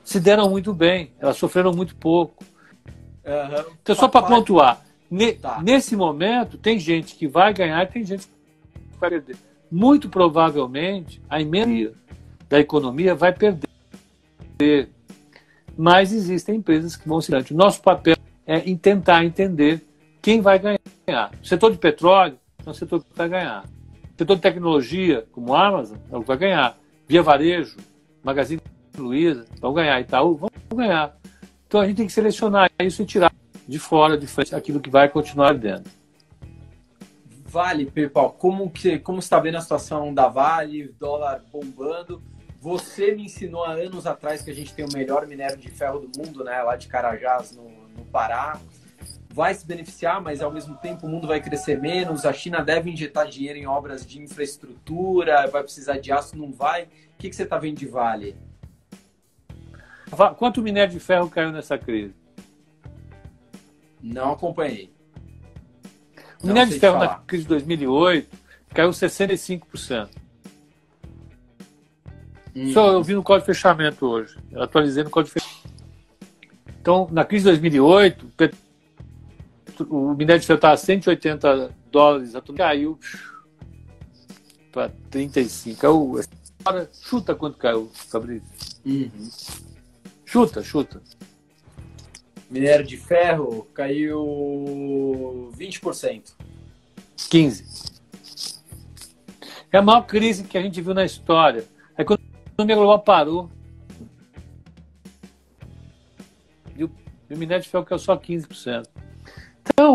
se 0.05 0.21
deram 0.21 0.49
muito 0.49 0.73
bem. 0.73 1.13
Elas 1.19 1.37
sofreram 1.37 1.73
muito 1.73 1.97
pouco. 1.97 2.45
Uhum. 3.25 3.75
Então, 3.83 3.95
só 3.95 4.09
para 4.09 4.27
pontuar, 4.27 4.83
ne 5.11 5.33
tá. 5.33 5.61
nesse 5.63 5.95
momento, 5.97 6.57
tem 6.57 6.79
gente 6.79 7.15
que 7.15 7.27
vai 7.27 7.53
ganhar 7.53 7.83
e 7.83 7.87
tem 7.87 8.05
gente 8.05 8.27
que 8.27 8.99
vai 8.99 9.11
perder. 9.11 9.37
Muito 9.71 10.09
provavelmente, 10.09 11.21
a 11.29 11.41
imensa 11.41 11.93
da 12.49 12.59
economia 12.59 13.15
vai 13.15 13.33
perder. 13.33 14.89
Mas 15.77 16.13
existem 16.13 16.57
empresas 16.57 16.97
que 16.97 17.07
vão 17.07 17.21
se 17.21 17.31
dar. 17.31 17.45
O 17.51 17.55
nosso 17.55 17.83
papel 17.83 18.17
é, 18.47 18.61
tentar 18.77 19.25
entender 19.25 19.87
quem 20.23 20.41
vai 20.41 20.59
ganhar. 20.59 21.31
O 21.43 21.47
setor 21.47 21.71
de 21.71 21.79
petróleo 21.79 22.39
é 22.69 22.71
um 22.71 22.75
setor 22.75 23.03
que 23.03 23.07
vai 23.15 23.29
ganhar. 23.29 23.65
Setor 24.17 24.37
de 24.37 24.43
tecnologia, 24.43 25.27
como 25.33 25.55
Amazon, 25.55 25.99
é 26.11 26.17
o 26.17 26.21
que 26.21 26.27
vai 26.27 26.37
ganhar. 26.37 26.77
Via 27.07 27.23
Varejo, 27.23 27.77
Magazine 28.23 28.61
Luiza, 28.97 29.47
vão 29.61 29.73
ganhar. 29.73 30.01
Itaú, 30.01 30.35
vão 30.35 30.51
ganhar. 30.75 31.17
Então 31.67 31.81
a 31.81 31.87
gente 31.87 31.97
tem 31.99 32.07
que 32.07 32.13
selecionar 32.13 32.71
isso 32.81 33.03
e 33.03 33.07
tirar 33.07 33.33
de 33.67 33.79
fora, 33.79 34.17
de 34.17 34.27
frente, 34.27 34.55
aquilo 34.55 34.81
que 34.81 34.91
vai 34.91 35.09
continuar 35.09 35.55
dentro. 35.55 35.93
Vale, 37.45 37.87
Pepal, 37.87 38.33
como, 38.33 38.71
que, 38.71 38.99
como 38.99 39.19
está 39.19 39.39
vendo 39.39 39.57
a 39.57 39.61
situação 39.61 40.13
da 40.13 40.29
Vale, 40.29 40.95
dólar 40.99 41.43
bombando? 41.51 42.23
Você 42.61 43.15
me 43.15 43.25
ensinou 43.25 43.65
há 43.65 43.73
anos 43.73 44.07
atrás 44.07 44.43
que 44.43 44.51
a 44.51 44.55
gente 44.55 44.75
tem 44.75 44.85
o 44.85 44.93
melhor 44.93 45.27
minério 45.27 45.57
de 45.57 45.71
ferro 45.71 46.01
do 46.01 46.11
mundo, 46.19 46.45
né? 46.45 46.61
Lá 46.63 46.77
de 46.77 46.89
Carajás, 46.89 47.53
no, 47.53 47.65
no 47.97 48.05
Pará. 48.07 48.59
Vai 49.39 49.55
se 49.55 49.65
beneficiar, 49.65 50.21
mas 50.21 50.41
ao 50.41 50.51
mesmo 50.51 50.75
tempo 50.79 51.07
o 51.07 51.09
mundo 51.09 51.29
vai 51.29 51.41
crescer 51.41 51.81
menos. 51.81 52.27
A 52.27 52.33
China 52.33 52.61
deve 52.61 52.91
injetar 52.91 53.29
dinheiro 53.29 53.57
em 53.57 53.69
obras 53.69 54.05
de 54.05 54.21
infraestrutura, 54.21 55.47
vai 55.47 55.63
precisar 55.63 55.97
de 56.01 56.11
aço, 56.11 56.37
não 56.37 56.51
vai. 56.51 56.87
O 56.87 56.89
que, 57.19 57.31
que 57.31 57.37
você 57.37 57.45
está 57.45 57.57
vendo 57.57 57.79
de 57.79 57.87
Vale? 57.87 58.35
Quanto 60.37 60.61
minério 60.61 60.93
de 60.93 60.99
ferro 60.99 61.31
caiu 61.31 61.53
nessa 61.53 61.79
crise? 61.79 62.13
Não 64.03 64.33
acompanhei. 64.33 64.93
O 66.43 66.49
não 66.49 66.49
minério 66.49 66.73
de 66.73 66.81
ferro 66.81 66.99
na 66.99 67.21
crise 67.21 67.45
de 67.45 67.51
2008 67.51 68.37
caiu 68.75 68.91
65%. 68.91 70.09
Hum. 72.57 72.73
Só 72.73 72.91
eu 72.91 73.05
vi 73.05 73.15
no 73.15 73.23
código 73.23 73.47
de 73.47 73.55
fechamento 73.55 74.05
hoje. 74.05 74.37
Eu 74.51 74.65
atualizei 74.65 75.05
no 75.05 75.11
código 75.11 75.33
de 75.33 75.41
fechamento. 75.41 75.79
Então, 76.81 77.09
na 77.13 77.25
crise 77.25 77.45
de 77.45 77.51
2008, 77.53 78.33
o 79.85 80.15
minério 80.15 80.41
de 80.41 80.47
ferro 80.47 80.59
estava 80.59 80.75
a 80.75 80.77
180 80.77 81.75
dólares, 81.91 82.35
a 82.35 82.43
caiu 82.43 82.99
para 84.73 84.93
35. 85.11 85.81
Caiu, 85.81 86.21
agora, 86.65 86.91
chuta 86.93 87.35
quanto 87.35 87.59
caiu, 87.59 87.91
Fabrício. 87.93 88.49
Uhum. 88.85 89.31
Chuta, 90.25 90.63
chuta. 90.63 91.03
Minério 92.51 92.87
de 92.87 92.97
ferro 92.97 93.67
caiu 93.75 95.51
20%. 95.57 96.35
15%. 97.17 97.99
É 99.71 99.77
a 99.77 99.83
maior 99.83 100.03
crise 100.03 100.45
que 100.45 100.57
a 100.57 100.63
gente 100.63 100.81
viu 100.81 100.95
na 100.95 101.05
história. 101.05 101.65
É 101.97 102.05
quando 102.05 102.21
economia 102.47 102.77
global 102.77 103.01
parou. 103.01 103.51
E 106.77 106.85
o 106.85 106.91
minério 107.37 107.63
de 107.63 107.69
ferro 107.69 107.85
caiu 107.85 107.99
só 107.99 108.17
15%. 108.17 108.89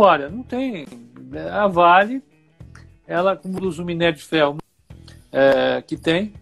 Olha, 0.06 0.28
não 0.28 0.44
tem. 0.44 0.86
A 1.50 1.66
Vale, 1.66 2.22
ela, 3.08 3.38
como 3.38 3.58
o 3.58 3.86
minério 3.86 4.18
de 4.18 4.24
ferro 4.26 4.58
é, 5.32 5.82
que 5.82 5.96
tem, 5.96 6.34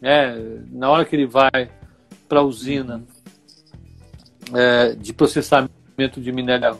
é, 0.00 0.34
na 0.72 0.88
hora 0.88 1.04
que 1.04 1.14
ele 1.14 1.26
vai 1.26 1.70
para 2.26 2.40
a 2.40 2.42
usina 2.42 3.04
é, 4.54 4.94
de 4.94 5.12
processamento 5.12 6.18
de 6.18 6.32
minério, 6.32 6.78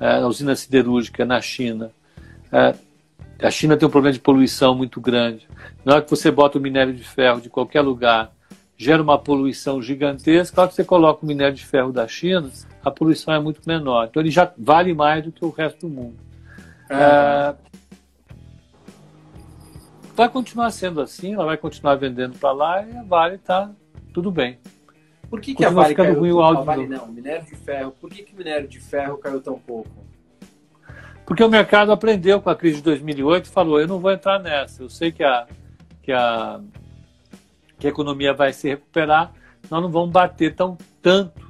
é, 0.00 0.24
usina 0.24 0.56
siderúrgica 0.56 1.26
na 1.26 1.42
China, 1.42 1.90
é, 2.50 2.74
a 3.46 3.50
China 3.50 3.76
tem 3.76 3.86
um 3.86 3.90
problema 3.90 4.14
de 4.14 4.20
poluição 4.20 4.74
muito 4.74 4.98
grande. 4.98 5.46
Na 5.84 5.96
hora 5.96 6.02
que 6.02 6.10
você 6.10 6.30
bota 6.30 6.56
o 6.56 6.60
minério 6.60 6.94
de 6.94 7.04
ferro 7.04 7.38
de 7.38 7.50
qualquer 7.50 7.82
lugar, 7.82 8.32
gera 8.76 9.02
uma 9.02 9.18
poluição 9.18 9.80
gigantesca. 9.80 10.66
Que 10.68 10.74
você 10.74 10.84
coloca 10.84 11.24
o 11.24 11.26
minério 11.26 11.54
de 11.54 11.64
ferro 11.64 11.92
da 11.92 12.06
China, 12.06 12.50
a 12.84 12.90
poluição 12.90 13.32
é 13.34 13.40
muito 13.40 13.60
menor. 13.66 14.06
Então 14.08 14.22
ele 14.22 14.30
já 14.30 14.52
vale 14.56 14.94
mais 14.94 15.24
do 15.24 15.32
que 15.32 15.44
o 15.44 15.50
resto 15.50 15.88
do 15.88 15.94
mundo. 15.94 16.16
É. 16.90 16.94
É... 16.94 17.54
Vai 20.14 20.30
continuar 20.30 20.70
sendo 20.70 21.02
assim, 21.02 21.34
ela 21.34 21.44
vai 21.44 21.58
continuar 21.58 21.94
vendendo 21.96 22.38
para 22.38 22.50
lá 22.50 22.86
e 22.86 22.96
a 22.96 23.02
Vale 23.02 23.34
está 23.34 23.70
tudo 24.14 24.30
bem. 24.30 24.58
Por 25.28 25.40
que, 25.42 25.54
que 25.54 25.64
a 25.64 25.68
Vale 25.68 25.94
caiu? 25.94 26.18
Ruim 26.18 26.32
o 26.32 26.40
áudio 26.40 26.64
Vale 26.64 26.86
não, 26.86 27.06
minério 27.08 27.44
de 27.44 27.54
ferro. 27.54 27.92
Por 28.00 28.08
que, 28.08 28.22
que 28.22 28.32
o 28.32 28.38
minério 28.38 28.66
de 28.66 28.80
ferro 28.80 29.18
caiu 29.18 29.42
tão 29.42 29.58
pouco? 29.58 29.90
Porque 31.26 31.42
o 31.42 31.50
mercado 31.50 31.92
aprendeu 31.92 32.40
com 32.40 32.48
a 32.48 32.56
crise 32.56 32.76
de 32.76 32.82
2008 32.84 33.46
e 33.46 33.48
falou: 33.50 33.80
eu 33.80 33.88
não 33.88 33.98
vou 33.98 34.10
entrar 34.10 34.38
nessa. 34.38 34.82
Eu 34.82 34.88
sei 34.88 35.12
que 35.12 35.22
a, 35.22 35.46
que 36.02 36.12
a, 36.12 36.60
que 37.78 37.86
a 37.86 37.90
economia 37.90 38.32
vai 38.32 38.52
se 38.52 38.68
recuperar, 38.68 39.32
nós 39.70 39.82
não 39.82 39.90
vamos 39.90 40.10
bater 40.10 40.54
tão 40.54 40.76
tanto 41.02 41.46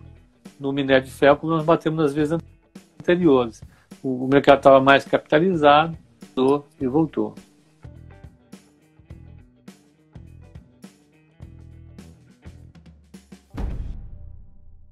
no 0.58 0.72
minério 0.72 1.04
de 1.04 1.10
ferro 1.10 1.36
como 1.36 1.52
nós 1.52 1.64
batemos 1.64 2.02
nas 2.02 2.14
vezes 2.14 2.38
anteriores. 3.00 3.62
O, 4.02 4.26
mercado 4.26 4.58
estava 4.58 4.80
mais 4.80 5.04
capitalizado 5.04 5.96
e 6.80 6.86
voltou. 6.86 7.34